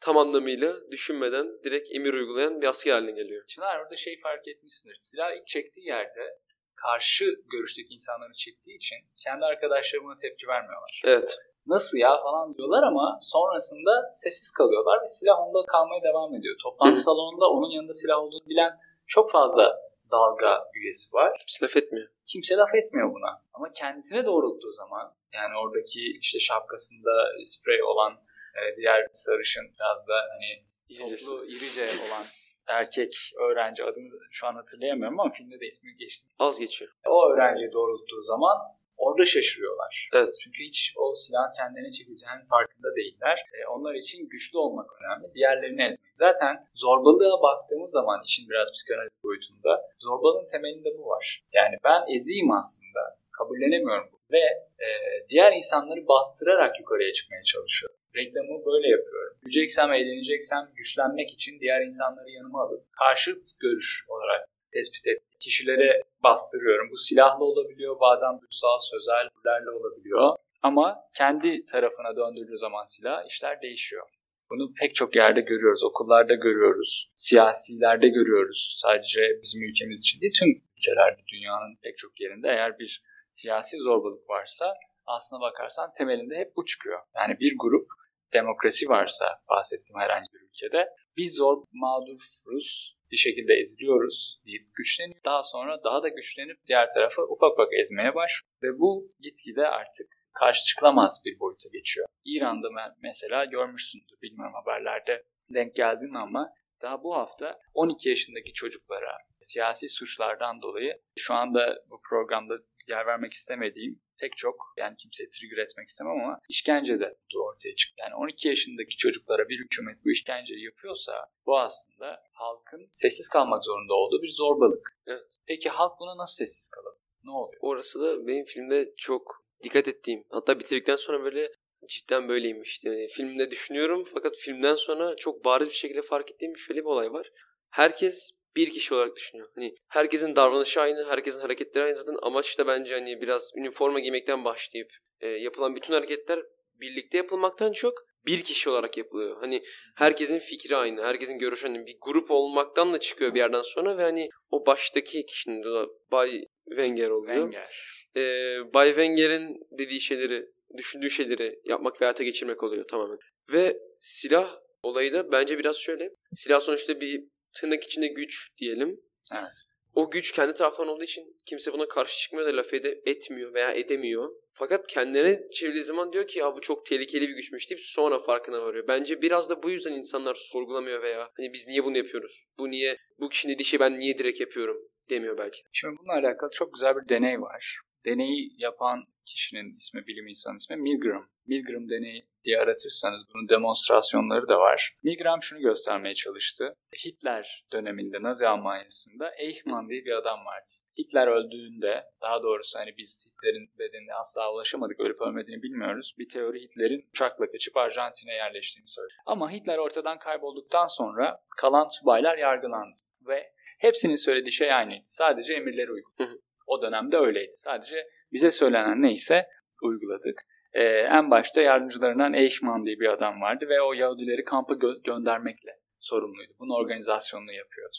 Tam 0.00 0.16
anlamıyla 0.16 0.90
düşünmeden 0.90 1.62
direkt 1.64 1.88
emir 1.94 2.14
uygulayan 2.14 2.60
bir 2.60 2.66
asker 2.66 2.92
haline 2.92 3.12
geliyor. 3.12 3.46
Çınar 3.46 3.80
orada 3.80 3.96
şey 3.96 4.20
fark 4.20 4.48
etmişsindir. 4.48 4.98
Silah 5.00 5.32
ilk 5.32 5.46
çektiği 5.46 5.86
yerde 5.86 6.38
karşı 6.76 7.24
görüşteki 7.52 7.94
insanları 7.94 8.32
çektiği 8.32 8.76
için 8.76 8.98
kendi 9.24 9.44
arkadaşları 9.44 10.04
buna 10.04 10.16
tepki 10.16 10.46
vermiyorlar. 10.46 11.02
Evet. 11.04 11.38
Nasıl 11.66 11.98
ya 11.98 12.22
falan 12.22 12.54
diyorlar 12.54 12.82
ama 12.82 13.18
sonrasında 13.20 14.10
sessiz 14.12 14.50
kalıyorlar 14.50 15.02
ve 15.02 15.06
silah 15.06 15.40
onda 15.40 15.66
kalmaya 15.66 16.02
devam 16.02 16.34
ediyor. 16.34 16.56
Toplantı 16.62 16.96
Hı. 16.96 17.02
salonunda 17.02 17.50
onun 17.50 17.70
yanında 17.70 17.94
silah 17.94 18.18
olduğunu 18.18 18.48
bilen 18.48 18.72
çok 19.06 19.32
fazla 19.32 19.76
dalga 20.10 20.64
üyesi 20.74 21.12
var. 21.12 21.32
Kimse 21.38 21.66
laf 21.66 21.76
etmiyor. 21.76 22.08
Kimse 22.26 22.56
laf 22.56 22.74
etmiyor 22.74 23.14
buna. 23.14 23.42
Ama 23.62 23.72
kendisine 23.72 24.26
doğrulttuğu 24.26 24.72
zaman 24.72 25.14
yani 25.34 25.54
oradaki 25.58 26.00
işte 26.20 26.40
şapkasında 26.40 27.12
sprey 27.44 27.82
olan 27.82 28.12
e, 28.58 28.76
diğer 28.76 29.06
sarışın 29.12 29.64
biraz 29.64 30.08
da 30.08 30.14
hani 30.32 30.50
toplu 30.98 31.44
irice 31.44 31.82
olan 31.82 32.24
erkek 32.66 33.14
öğrenci 33.40 33.84
adını 33.84 34.10
şu 34.30 34.46
an 34.46 34.54
hatırlayamıyorum 34.54 35.20
ama 35.20 35.32
filmde 35.32 35.60
de 35.60 35.66
ismi 35.66 35.96
geçti. 35.96 36.28
Az 36.38 36.60
geçiyor. 36.60 36.90
O 37.06 37.32
öğrenciyi 37.32 37.72
doğrulttuğu 37.72 38.22
zaman 38.22 38.56
orada 38.96 39.24
şaşırıyorlar. 39.24 40.08
Evet. 40.14 40.38
Çünkü 40.44 40.58
hiç 40.64 40.92
o 40.96 41.14
silahın 41.14 41.54
kendilerine 41.56 41.90
çekeceğinin 41.90 42.46
farkında 42.50 42.96
değiller. 42.96 43.38
E, 43.58 43.66
onlar 43.66 43.94
için 43.94 44.28
güçlü 44.28 44.58
olmak 44.58 44.88
önemli. 45.00 45.34
Diğerlerini 45.34 45.82
ezmek. 45.82 46.10
Zaten 46.14 46.66
zorbalığa 46.74 47.42
baktığımız 47.42 47.90
zaman 47.90 48.22
işin 48.24 48.50
biraz 48.50 48.72
psikanaliz 48.72 49.12
boyutunda 49.24 49.82
zorbalığın 50.00 50.46
temelinde 50.46 50.98
bu 50.98 51.06
var. 51.06 51.44
Yani 51.52 51.76
ben 51.84 52.14
eziyim 52.14 52.50
aslında. 52.50 53.21
Kabullenemiyorum 53.38 54.08
bu. 54.12 54.18
Ve 54.32 54.42
e, 54.84 54.88
diğer 55.28 55.52
insanları 55.52 56.08
bastırarak 56.08 56.80
yukarıya 56.80 57.12
çıkmaya 57.12 57.42
çalışıyorum 57.44 58.02
reklamı 58.16 58.64
böyle 58.66 58.88
yapıyorum. 58.88 59.36
Güleceksem, 59.42 59.92
eğleneceksem 59.92 60.70
güçlenmek 60.74 61.32
için 61.32 61.60
diğer 61.60 61.80
insanları 61.80 62.30
yanıma 62.30 62.62
alıp 62.62 62.92
karşıt 62.92 63.44
görüş 63.60 64.04
olarak 64.08 64.48
tespit 64.72 65.06
et. 65.06 65.22
Kişilere 65.40 66.02
bastırıyorum. 66.22 66.90
Bu 66.90 66.96
silahlı 66.96 67.44
olabiliyor, 67.44 68.00
bazen 68.00 68.40
duysal, 68.40 68.78
sözellerle 68.78 69.70
olabiliyor. 69.70 70.36
Ama 70.62 70.96
kendi 71.16 71.64
tarafına 71.64 72.16
döndürdüğü 72.16 72.58
zaman 72.58 72.84
silah 72.84 73.26
işler 73.30 73.62
değişiyor. 73.62 74.06
Bunu 74.50 74.72
pek 74.80 74.94
çok 74.94 75.16
yerde 75.16 75.40
görüyoruz. 75.40 75.84
Okullarda 75.84 76.34
görüyoruz. 76.34 77.10
Siyasilerde 77.16 78.08
görüyoruz. 78.08 78.78
Sadece 78.82 79.20
bizim 79.42 79.62
ülkemiz 79.62 80.00
için 80.00 80.20
değil 80.20 80.32
tüm 80.38 80.48
ülkelerde 80.76 81.22
dünyanın 81.32 81.76
pek 81.82 81.98
çok 81.98 82.20
yerinde 82.20 82.48
eğer 82.48 82.78
bir 82.78 83.02
siyasi 83.32 83.78
zorbalık 83.78 84.30
varsa 84.30 84.74
aslına 85.06 85.40
bakarsan 85.40 85.90
temelinde 85.98 86.36
hep 86.36 86.56
bu 86.56 86.64
çıkıyor. 86.64 87.00
Yani 87.16 87.40
bir 87.40 87.54
grup 87.58 87.86
demokrasi 88.32 88.88
varsa 88.88 89.26
bahsettiğim 89.48 90.00
herhangi 90.00 90.28
bir 90.32 90.40
ülkede 90.40 90.88
biz 91.16 91.36
zor 91.36 91.64
mağduruz, 91.72 92.96
bir 93.10 93.16
şekilde 93.16 93.54
eziliyoruz 93.54 94.40
deyip 94.46 94.74
güçleniyor. 94.74 95.20
Daha 95.24 95.42
sonra 95.42 95.84
daha 95.84 96.02
da 96.02 96.08
güçlenip 96.08 96.56
diğer 96.66 96.90
tarafı 96.94 97.22
ufak 97.22 97.52
ufak 97.52 97.68
ezmeye 97.80 98.14
başlıyor. 98.14 98.52
Ve 98.62 98.78
bu 98.78 99.12
gitgide 99.20 99.66
artık 99.66 100.06
karşı 100.32 100.64
çıkılamaz 100.64 101.22
bir 101.24 101.40
boyuta 101.40 101.68
geçiyor. 101.72 102.06
İran'da 102.24 102.68
mesela 103.02 103.44
görmüşsündür 103.44 104.20
bilmiyorum 104.22 104.54
haberlerde 104.54 105.24
denk 105.50 105.74
geldin 105.74 106.14
ama 106.14 106.52
daha 106.82 107.02
bu 107.02 107.16
hafta 107.16 107.58
12 107.74 108.08
yaşındaki 108.08 108.52
çocuklara 108.52 109.18
siyasi 109.42 109.88
suçlardan 109.88 110.62
dolayı 110.62 111.00
şu 111.18 111.34
anda 111.34 111.78
bu 111.90 112.00
programda 112.10 112.54
yer 112.88 113.06
vermek 113.06 113.32
istemediğim 113.32 114.00
pek 114.20 114.36
çok 114.36 114.56
yani 114.76 114.96
kimseyi 114.96 115.28
trigger 115.28 115.62
etmek 115.62 115.88
istemem 115.88 116.12
ama 116.12 116.38
işkence 116.48 117.00
de 117.00 117.16
ortaya 117.36 117.74
çıktı. 117.74 117.96
Yani 117.98 118.14
12 118.14 118.48
yaşındaki 118.48 118.96
çocuklara 118.96 119.48
bir 119.48 119.58
hükümet 119.58 120.04
bu 120.04 120.10
işkenceyi 120.10 120.64
yapıyorsa 120.64 121.12
bu 121.46 121.58
aslında 121.58 122.22
halkın 122.32 122.88
sessiz 122.92 123.28
kalmak 123.28 123.64
zorunda 123.64 123.94
olduğu 123.94 124.22
bir 124.22 124.32
zorbalık. 124.36 124.98
Evet. 125.06 125.26
Peki 125.46 125.68
halk 125.68 125.92
buna 126.00 126.16
nasıl 126.16 126.34
sessiz 126.44 126.68
kalır? 126.68 126.94
Ne 127.24 127.30
oluyor? 127.30 127.60
Orası 127.60 128.00
da 128.00 128.26
benim 128.26 128.44
filmde 128.44 128.94
çok 128.96 129.44
dikkat 129.62 129.88
ettiğim. 129.88 130.24
Hatta 130.30 130.60
bitirdikten 130.60 130.96
sonra 130.96 131.24
böyle 131.24 131.48
cidden 131.88 132.28
böyleymiş. 132.28 132.84
Yani 132.84 133.06
filmde 133.08 133.50
düşünüyorum 133.50 134.04
fakat 134.14 134.36
filmden 134.36 134.74
sonra 134.74 135.16
çok 135.16 135.44
bariz 135.44 135.68
bir 135.68 135.74
şekilde 135.74 136.02
fark 136.02 136.30
ettiğim 136.30 136.56
şöyle 136.56 136.80
bir 136.80 136.86
olay 136.86 137.12
var. 137.12 137.30
Herkes 137.70 138.41
bir 138.56 138.70
kişi 138.70 138.94
olarak 138.94 139.16
düşünüyor. 139.16 139.48
Hani 139.54 139.74
herkesin 139.88 140.36
davranışı 140.36 140.80
aynı, 140.80 141.08
herkesin 141.08 141.40
hareketleri 141.40 141.84
aynı 141.84 141.96
zaten 141.96 142.16
amaç 142.22 142.58
da 142.58 142.66
bence 142.66 142.94
hani 142.94 143.20
biraz 143.20 143.50
üniforma 143.56 144.00
giymekten 144.00 144.44
başlayıp 144.44 144.90
e, 145.20 145.28
yapılan 145.28 145.76
bütün 145.76 145.94
hareketler 145.94 146.40
birlikte 146.80 147.18
yapılmaktan 147.18 147.72
çok 147.72 147.94
bir 148.26 148.42
kişi 148.42 148.70
olarak 148.70 148.96
yapılıyor. 148.96 149.36
Hani 149.40 149.62
herkesin 149.96 150.38
fikri 150.38 150.76
aynı, 150.76 151.02
herkesin 151.02 151.38
görüşü 151.38 151.66
aynı. 151.66 151.86
Bir 151.86 151.96
grup 152.00 152.30
olmaktan 152.30 152.92
da 152.92 153.00
çıkıyor 153.00 153.34
bir 153.34 153.38
yerden 153.38 153.62
sonra 153.62 153.98
ve 153.98 154.02
hani 154.02 154.28
o 154.50 154.66
baştaki 154.66 155.26
kişinin 155.26 155.62
de 155.62 155.86
Bay 156.12 156.44
Wenger 156.68 157.08
oluyor. 157.08 157.52
Wenger. 157.52 157.68
Ee, 158.16 158.74
Bay 158.74 158.88
Wenger'in 158.88 159.56
dediği 159.78 160.00
şeyleri, 160.00 160.46
düşündüğü 160.76 161.10
şeyleri 161.10 161.54
yapmak 161.64 162.00
ve 162.00 162.04
hayata 162.04 162.24
geçirmek 162.24 162.62
oluyor 162.62 162.84
tamamen. 162.88 163.18
Ve 163.52 163.78
silah 163.98 164.58
olayı 164.82 165.12
da 165.12 165.32
bence 165.32 165.58
biraz 165.58 165.76
şöyle. 165.76 166.10
Silah 166.32 166.60
sonuçta 166.60 167.00
bir 167.00 167.24
tırnak 167.54 167.84
içinde 167.84 168.06
güç 168.06 168.48
diyelim. 168.58 169.00
Evet. 169.32 169.64
O 169.94 170.10
güç 170.10 170.32
kendi 170.32 170.52
tarafından 170.52 170.88
olduğu 170.88 171.04
için 171.04 171.36
kimse 171.46 171.72
buna 171.72 171.88
karşı 171.88 172.20
çıkmıyor 172.20 172.46
da 172.48 172.56
laf 172.56 172.74
ede, 172.74 173.02
etmiyor 173.06 173.54
veya 173.54 173.72
edemiyor. 173.72 174.30
Fakat 174.54 174.86
kendine 174.86 175.40
çevirdiği 175.52 175.84
zaman 175.84 176.12
diyor 176.12 176.26
ki 176.26 176.38
ya 176.38 176.56
bu 176.56 176.60
çok 176.60 176.86
tehlikeli 176.86 177.28
bir 177.28 177.34
güçmüş 177.34 177.70
deyip 177.70 177.80
sonra 177.82 178.18
farkına 178.18 178.62
varıyor. 178.62 178.88
Bence 178.88 179.22
biraz 179.22 179.50
da 179.50 179.62
bu 179.62 179.70
yüzden 179.70 179.92
insanlar 179.92 180.34
sorgulamıyor 180.34 181.02
veya 181.02 181.30
hani 181.36 181.52
biz 181.52 181.66
niye 181.68 181.84
bunu 181.84 181.96
yapıyoruz? 181.96 182.46
Bu 182.58 182.70
niye 182.70 182.96
bu 183.18 183.28
kişinin 183.28 183.54
dediği 183.54 183.64
şey 183.64 183.80
ben 183.80 183.98
niye 183.98 184.18
direkt 184.18 184.40
yapıyorum 184.40 184.76
demiyor 185.10 185.38
belki. 185.38 185.62
Şimdi 185.72 185.96
bununla 185.98 186.26
alakalı 186.26 186.50
çok 186.52 186.74
güzel 186.74 186.94
bir 186.96 187.08
deney 187.08 187.40
var. 187.40 187.78
Deneyi 188.06 188.52
yapan 188.58 189.04
kişinin 189.26 189.76
ismi, 189.76 190.06
bilim 190.06 190.28
insanı 190.28 190.56
ismi 190.56 190.76
Milgram. 190.76 191.28
Milgram 191.46 191.88
deneyi 191.88 192.28
diye 192.44 192.58
aratırsanız 192.58 193.22
bunun 193.34 193.48
demonstrasyonları 193.48 194.48
da 194.48 194.58
var. 194.58 194.96
Milgram 195.02 195.42
şunu 195.42 195.60
göstermeye 195.60 196.14
çalıştı. 196.14 196.74
Hitler 197.06 197.64
döneminde 197.72 198.22
Nazi 198.22 198.48
Almanya'sında 198.48 199.34
Eichmann 199.38 199.88
diye 199.88 200.04
bir 200.04 200.12
adam 200.12 200.38
vardı. 200.38 200.70
Hitler 200.98 201.26
öldüğünde 201.26 202.04
daha 202.22 202.42
doğrusu 202.42 202.78
hani 202.78 202.94
biz 202.98 203.28
Hitler'in 203.28 203.70
bedenine 203.78 204.14
asla 204.14 204.52
ulaşamadık 204.52 205.00
ölüp 205.00 205.20
ölmediğini 205.20 205.62
bilmiyoruz. 205.62 206.14
Bir 206.18 206.28
teori 206.28 206.62
Hitler'in 206.62 207.08
uçakla 207.10 207.50
kaçıp 207.50 207.76
Arjantin'e 207.76 208.34
yerleştiğini 208.34 208.86
söylüyor. 208.86 209.20
Ama 209.26 209.50
Hitler 209.50 209.78
ortadan 209.78 210.18
kaybolduktan 210.18 210.86
sonra 210.86 211.38
kalan 211.56 211.86
subaylar 211.86 212.38
yargılandı. 212.38 212.96
Ve 213.26 213.52
hepsinin 213.78 214.14
söylediği 214.14 214.52
şey 214.52 214.72
aynıydı. 214.72 215.02
Sadece 215.04 215.54
emirleri 215.54 215.92
uyguladı. 215.92 216.42
O 216.66 216.82
dönemde 216.82 217.16
öyleydi. 217.16 217.52
Sadece 217.54 218.06
bize 218.32 218.50
söylenen 218.50 219.02
neyse 219.02 219.46
uyguladık. 219.82 220.42
Ee, 220.72 220.82
en 220.88 221.30
başta 221.30 221.62
yardımcılarından 221.62 222.34
Eichmann 222.34 222.86
diye 222.86 223.00
bir 223.00 223.08
adam 223.08 223.40
vardı 223.40 223.66
ve 223.68 223.80
o 223.82 223.92
Yahudileri 223.92 224.44
kampa 224.44 224.74
gö- 224.74 225.02
göndermekle 225.02 225.70
sorumluydu. 225.98 226.52
Bunun 226.58 226.74
organizasyonunu 226.84 227.52
yapıyordu. 227.52 227.96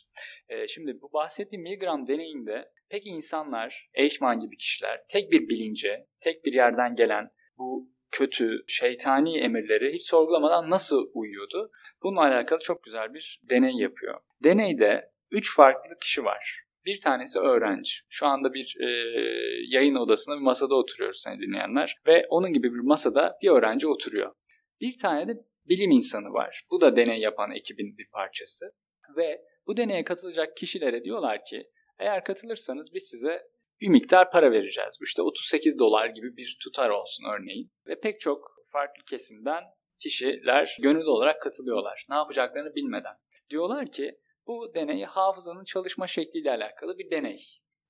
Ee, 0.49 0.67
şimdi 0.67 1.01
bu 1.01 1.13
bahsettiğim 1.13 1.63
Milgram 1.63 2.07
deneyinde 2.07 2.71
pek 2.89 3.07
insanlar, 3.07 3.89
Eichmann 3.93 4.39
gibi 4.39 4.57
kişiler 4.57 5.01
tek 5.09 5.31
bir 5.31 5.49
bilince, 5.49 6.07
tek 6.21 6.45
bir 6.45 6.53
yerden 6.53 6.95
gelen 6.95 7.29
bu 7.57 7.89
kötü, 8.11 8.63
şeytani 8.67 9.37
emirleri 9.37 9.93
hiç 9.93 10.09
sorgulamadan 10.09 10.69
nasıl 10.69 11.09
uyuyordu? 11.13 11.71
Bununla 12.03 12.21
alakalı 12.21 12.59
çok 12.59 12.83
güzel 12.83 13.13
bir 13.13 13.41
deney 13.49 13.75
yapıyor. 13.75 14.19
Deneyde 14.43 15.11
3 15.31 15.55
farklı 15.55 15.99
kişi 16.01 16.25
var. 16.25 16.62
Bir 16.85 16.99
tanesi 16.99 17.39
öğrenci. 17.39 17.93
Şu 18.09 18.25
anda 18.27 18.53
bir 18.53 18.75
e, 18.79 18.87
yayın 19.69 19.95
odasında 19.95 20.35
bir 20.35 20.41
masada 20.41 20.75
oturuyoruz 20.75 21.21
seni 21.23 21.39
dinleyenler. 21.39 21.95
Ve 22.07 22.25
onun 22.29 22.53
gibi 22.53 22.73
bir 22.73 22.83
masada 22.83 23.37
bir 23.41 23.49
öğrenci 23.49 23.87
oturuyor. 23.87 24.33
Bir 24.81 24.97
tane 24.97 25.27
de 25.27 25.33
bilim 25.69 25.91
insanı 25.91 26.33
var. 26.33 26.63
Bu 26.71 26.81
da 26.81 26.95
deney 26.95 27.19
yapan 27.19 27.51
ekibin 27.51 27.97
bir 27.97 28.07
parçası. 28.13 28.65
Ve 29.17 29.41
bu 29.67 29.77
deneye 29.77 30.03
katılacak 30.03 30.57
kişilere 30.57 31.03
diyorlar 31.03 31.45
ki 31.45 31.67
eğer 31.99 32.23
katılırsanız 32.23 32.93
biz 32.93 33.03
size 33.03 33.41
bir 33.81 33.87
miktar 33.87 34.31
para 34.31 34.51
vereceğiz. 34.51 34.97
İşte 35.03 35.21
38 35.21 35.79
dolar 35.79 36.07
gibi 36.07 36.37
bir 36.37 36.57
tutar 36.63 36.89
olsun 36.89 37.25
örneğin. 37.33 37.71
Ve 37.87 37.99
pek 37.99 38.19
çok 38.19 38.51
farklı 38.71 39.03
kesimden 39.09 39.63
kişiler 39.99 40.77
gönüllü 40.81 41.09
olarak 41.09 41.41
katılıyorlar. 41.41 42.05
Ne 42.09 42.15
yapacaklarını 42.15 42.75
bilmeden. 42.75 43.15
Diyorlar 43.49 43.91
ki 43.91 44.17
bu 44.47 44.71
deney 44.75 45.03
hafızanın 45.03 45.63
çalışma 45.63 46.07
şekliyle 46.07 46.51
alakalı 46.51 46.97
bir 46.97 47.11
deney. 47.11 47.45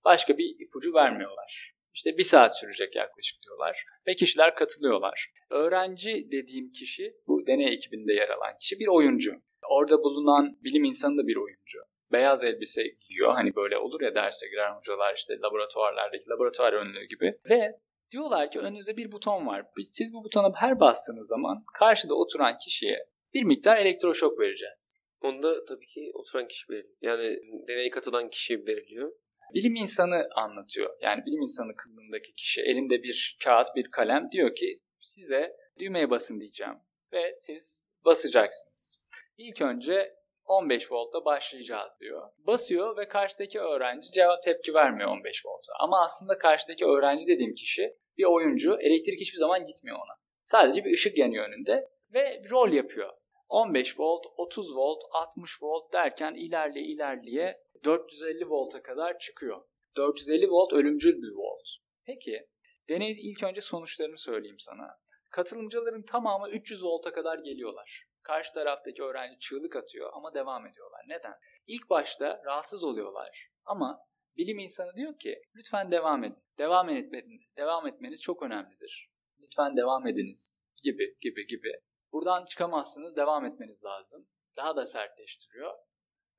Başka 0.06 0.38
bir 0.38 0.56
ipucu 0.60 0.94
vermiyorlar. 0.94 1.74
İşte 1.94 2.18
bir 2.18 2.24
saat 2.24 2.60
sürecek 2.60 2.96
yaklaşık 2.96 3.44
diyorlar 3.44 3.84
ve 4.08 4.16
kişiler 4.16 4.56
katılıyorlar. 4.56 5.30
Öğrenci 5.50 6.28
dediğim 6.32 6.72
kişi, 6.72 7.14
bu 7.28 7.48
deney 7.48 7.74
ekibinde 7.74 8.14
yer 8.14 8.30
alan 8.30 8.58
kişi 8.60 8.80
bir 8.80 8.88
oyuncu. 8.88 9.34
Orada 9.70 10.04
bulunan 10.04 10.58
bilim 10.64 10.84
insanı 10.84 11.18
da 11.18 11.28
bir 11.28 11.36
oyuncu. 11.36 11.80
Beyaz 12.12 12.44
elbise 12.44 12.84
giyiyor. 13.08 13.34
Hani 13.34 13.56
böyle 13.56 13.78
olur 13.78 14.02
ya 14.02 14.16
derse 14.16 14.48
giren 14.48 14.76
hocalar 14.76 15.16
işte 15.16 15.34
laboratuvarlardaki 15.40 16.30
laboratuvar 16.30 16.74
önlüğü 16.74 17.04
gibi. 17.04 17.34
Ve 17.50 17.72
diyorlar 18.12 18.52
ki 18.52 18.60
önünüzde 18.60 18.98
bir 18.98 19.12
buton 19.12 19.48
var. 19.48 19.66
Siz 19.82 20.14
bu 20.14 20.24
butona 20.24 20.52
her 20.56 20.80
bastığınız 20.80 21.28
zaman 21.28 21.64
karşıda 21.80 22.16
oturan 22.16 22.58
kişiye 22.58 23.06
bir 23.34 23.44
miktar 23.44 23.78
elektroşok 23.78 24.40
vereceğiz. 24.40 24.93
Onda 25.24 25.66
tabii 25.66 25.86
ki 25.86 26.12
oturan 26.14 26.48
kişi 26.48 26.70
belirliyor. 26.70 26.94
Yani 27.02 27.38
deneye 27.68 27.90
katılan 27.90 28.30
kişi 28.30 28.68
belirliyor. 28.68 29.12
Bilim 29.54 29.76
insanı 29.76 30.30
anlatıyor. 30.36 30.98
Yani 31.02 31.26
bilim 31.26 31.42
insanı 31.42 31.76
kılığındaki 31.76 32.34
kişi 32.34 32.62
elinde 32.62 33.04
bir 33.04 33.38
kağıt, 33.44 33.68
bir 33.76 33.92
kalem 33.92 34.32
diyor 34.32 34.56
ki 34.56 34.80
size 35.02 35.56
düğmeye 35.80 36.10
basın 36.10 36.40
diyeceğim 36.40 36.76
ve 37.14 37.34
siz 37.34 37.86
basacaksınız. 38.06 39.04
İlk 39.38 39.62
önce 39.62 40.16
15 40.46 40.92
volta 40.92 41.26
başlayacağız 41.26 41.98
diyor. 42.02 42.30
Basıyor 42.38 42.98
ve 42.98 43.08
karşıdaki 43.08 43.60
öğrenci 43.60 44.12
cevap 44.12 44.44
tepki 44.44 44.74
vermiyor 44.74 45.10
15 45.10 45.46
volta. 45.46 45.74
Ama 45.80 46.04
aslında 46.04 46.38
karşıdaki 46.38 46.86
öğrenci 46.86 47.28
dediğim 47.28 47.56
kişi 47.56 47.94
bir 48.18 48.24
oyuncu. 48.24 48.78
Elektrik 48.80 49.20
hiçbir 49.20 49.38
zaman 49.38 49.66
gitmiyor 49.66 49.98
ona. 49.98 50.16
Sadece 50.44 50.86
bir 50.86 50.94
ışık 50.94 51.18
yanıyor 51.18 51.50
önünde 51.50 51.90
ve 52.14 52.42
rol 52.52 52.74
yapıyor. 52.74 53.10
15 53.50 54.00
volt, 54.00 54.26
30 54.38 54.76
volt, 54.76 55.04
60 55.12 55.64
volt 55.64 55.94
derken 55.94 56.34
ilerleye 56.34 56.86
ilerleye 56.86 57.64
450 57.84 58.50
volta 58.50 58.82
kadar 58.82 59.20
çıkıyor. 59.20 59.62
450 59.96 60.50
volt 60.50 60.74
ölümcül 60.74 61.22
bir 61.22 61.36
volt. 61.36 61.68
Peki 62.06 62.48
deneyin 62.90 63.32
ilk 63.32 63.44
önce 63.44 63.62
sonuçlarını 63.62 64.18
söyleyeyim 64.18 64.60
sana. 64.60 64.88
Katılımcıların 65.32 66.04
tamamı 66.04 66.50
300 66.50 66.84
volta 66.84 67.14
kadar 67.14 67.40
geliyorlar. 67.40 68.04
Karşı 68.24 68.54
taraftaki 68.54 69.04
öğrenci 69.04 69.40
çığlık 69.40 69.76
atıyor 69.76 70.10
ama 70.14 70.34
devam 70.34 70.68
ediyorlar. 70.68 71.02
Neden? 71.08 71.34
İlk 71.68 71.90
başta 71.90 72.42
rahatsız 72.46 72.84
oluyorlar 72.84 73.50
ama 73.66 74.00
bilim 74.38 74.60
insanı 74.60 74.96
diyor 74.96 75.20
ki 75.20 75.42
lütfen 75.56 75.92
devam 75.92 76.24
edin. 76.24 76.38
Devam 76.58 76.90
etmeniz, 76.90 77.42
devam 77.58 77.88
etmeniz 77.88 78.22
çok 78.22 78.44
önemlidir. 78.44 79.10
Lütfen 79.42 79.78
devam 79.78 80.08
ediniz 80.08 80.60
gibi 80.84 81.16
gibi 81.22 81.48
gibi. 81.48 81.72
Buradan 82.14 82.46
çıkamazsınız, 82.46 83.16
devam 83.16 83.46
etmeniz 83.46 83.84
lazım. 83.84 84.28
Daha 84.58 84.76
da 84.76 84.86
sertleştiriyor. 84.86 85.74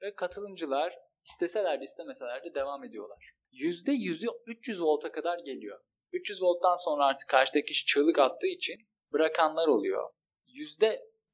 Ve 0.03 0.15
katılımcılar 0.15 0.99
isteseler 1.25 1.81
de 1.81 1.85
istemeseler 1.85 2.45
de 2.45 2.55
devam 2.55 2.85
ediyorlar. 2.85 3.33
%100'ü 3.53 4.29
300 4.47 4.83
volta 4.83 5.13
kadar 5.13 5.39
geliyor. 5.39 5.81
300 6.13 6.43
volttan 6.43 6.77
sonra 6.77 7.05
artık 7.05 7.29
karşıdaki 7.29 7.67
kişi 7.67 7.87
çığlık 7.87 8.19
attığı 8.19 8.47
için 8.47 8.77
bırakanlar 9.13 9.69
oluyor. 9.69 10.11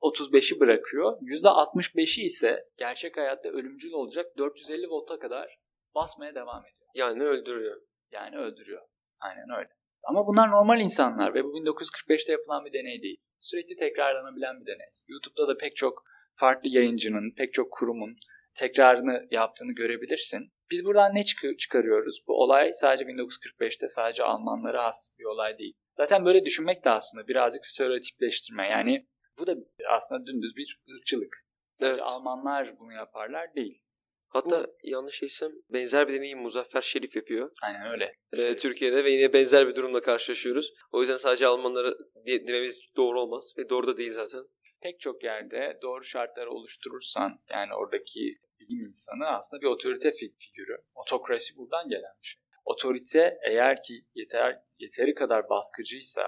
35'i 0.02 0.60
bırakıyor. 0.60 1.18
%65'i 1.20 2.24
ise 2.24 2.64
gerçek 2.76 3.16
hayatta 3.16 3.48
ölümcül 3.48 3.92
olacak 3.92 4.26
450 4.38 4.88
volta 4.88 5.18
kadar 5.18 5.58
basmaya 5.94 6.34
devam 6.34 6.66
ediyor. 6.66 6.90
Yani 6.94 7.22
öldürüyor. 7.22 7.80
Yani 8.10 8.36
öldürüyor. 8.36 8.82
Aynen 9.20 9.58
öyle. 9.58 9.68
Ama 10.02 10.26
bunlar 10.26 10.50
normal 10.50 10.80
insanlar 10.80 11.34
ve 11.34 11.44
bu 11.44 11.48
1945'te 11.48 12.32
yapılan 12.32 12.64
bir 12.64 12.72
deney 12.72 13.02
değil. 13.02 13.22
Sürekli 13.40 13.76
tekrarlanabilen 13.76 14.60
bir 14.60 14.66
deney. 14.66 14.86
YouTube'da 15.08 15.48
da 15.48 15.56
pek 15.56 15.76
çok 15.76 16.04
farklı 16.34 16.68
yayıncının, 16.68 17.34
pek 17.36 17.52
çok 17.52 17.72
kurumun 17.72 18.16
tekrarını 18.54 19.28
yaptığını 19.30 19.72
görebilirsin. 19.72 20.52
Biz 20.70 20.84
buradan 20.84 21.14
ne 21.14 21.24
çık- 21.24 21.58
çıkarıyoruz? 21.58 22.22
Bu 22.26 22.42
olay 22.42 22.72
sadece 22.72 23.04
1945'te 23.04 23.88
sadece 23.88 24.22
Almanlara 24.24 24.84
has 24.84 25.18
bir 25.18 25.24
olay 25.24 25.58
değil. 25.58 25.74
Zaten 25.96 26.24
böyle 26.24 26.44
düşünmek 26.44 26.84
de 26.84 26.90
aslında 26.90 27.28
birazcık 27.28 27.64
stereotipleştirme. 27.66 28.68
Yani 28.68 29.06
bu 29.38 29.46
da 29.46 29.54
aslında 29.88 30.26
dümdüz 30.26 30.56
bir 30.56 30.80
ırkçılık. 30.96 31.36
Evet. 31.80 32.00
Almanlar 32.02 32.78
bunu 32.78 32.92
yaparlar 32.92 33.54
değil. 33.54 33.82
Hatta 34.30 34.66
yanlış 34.82 35.22
değilsem 35.22 35.52
benzer 35.70 36.08
bir 36.08 36.12
deneyi 36.14 36.36
Muzaffer 36.36 36.80
Şerif 36.80 37.16
yapıyor. 37.16 37.50
Aynen 37.62 37.90
öyle. 37.92 38.12
Ee, 38.32 38.56
Türkiye'de 38.56 39.04
ve 39.04 39.10
yine 39.10 39.32
benzer 39.32 39.68
bir 39.68 39.74
durumla 39.74 40.00
karşılaşıyoruz. 40.00 40.72
O 40.92 41.00
yüzden 41.00 41.16
sadece 41.16 41.46
Almanları 41.46 41.98
diye- 42.26 42.46
dememiz 42.46 42.80
doğru 42.96 43.20
olmaz. 43.20 43.54
Ve 43.58 43.68
doğru 43.68 43.86
da 43.86 43.96
değil 43.96 44.10
zaten. 44.10 44.40
pek 44.82 45.00
çok 45.00 45.24
yerde 45.24 45.78
doğru 45.82 46.04
şartları 46.04 46.50
oluşturursan 46.50 47.40
yani 47.50 47.74
oradaki 47.74 48.20
bilim 48.60 48.86
insanı 48.86 49.26
aslında 49.28 49.60
bir 49.62 49.66
otorite 49.66 50.08
fi- 50.08 50.34
figürü. 50.38 50.76
Otokrasi 50.94 51.56
buradan 51.56 51.88
gelen 51.88 52.12
bir 52.22 52.26
şey. 52.26 52.40
Otorite 52.64 53.38
eğer 53.48 53.82
ki 53.82 53.94
yeter 54.14 54.58
yeteri 54.78 55.14
kadar 55.14 55.48
baskıcıysa 55.48 56.22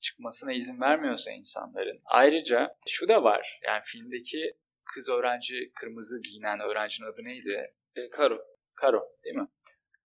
çıkmasına 0.00 0.52
izin 0.52 0.80
vermiyorsa 0.80 1.30
insanların. 1.32 2.00
Ayrıca 2.04 2.76
şu 2.88 3.08
da 3.08 3.22
var. 3.22 3.60
Yani 3.66 3.82
filmdeki 3.84 4.52
kız 4.94 5.08
öğrenci 5.08 5.72
kırmızı 5.74 6.20
giyinen 6.22 6.60
öğrencinin 6.60 7.08
adı 7.08 7.24
neydi? 7.24 7.74
Ee, 7.96 8.10
Karo. 8.10 8.38
Karo 8.74 9.02
değil 9.24 9.36
mi? 9.36 9.48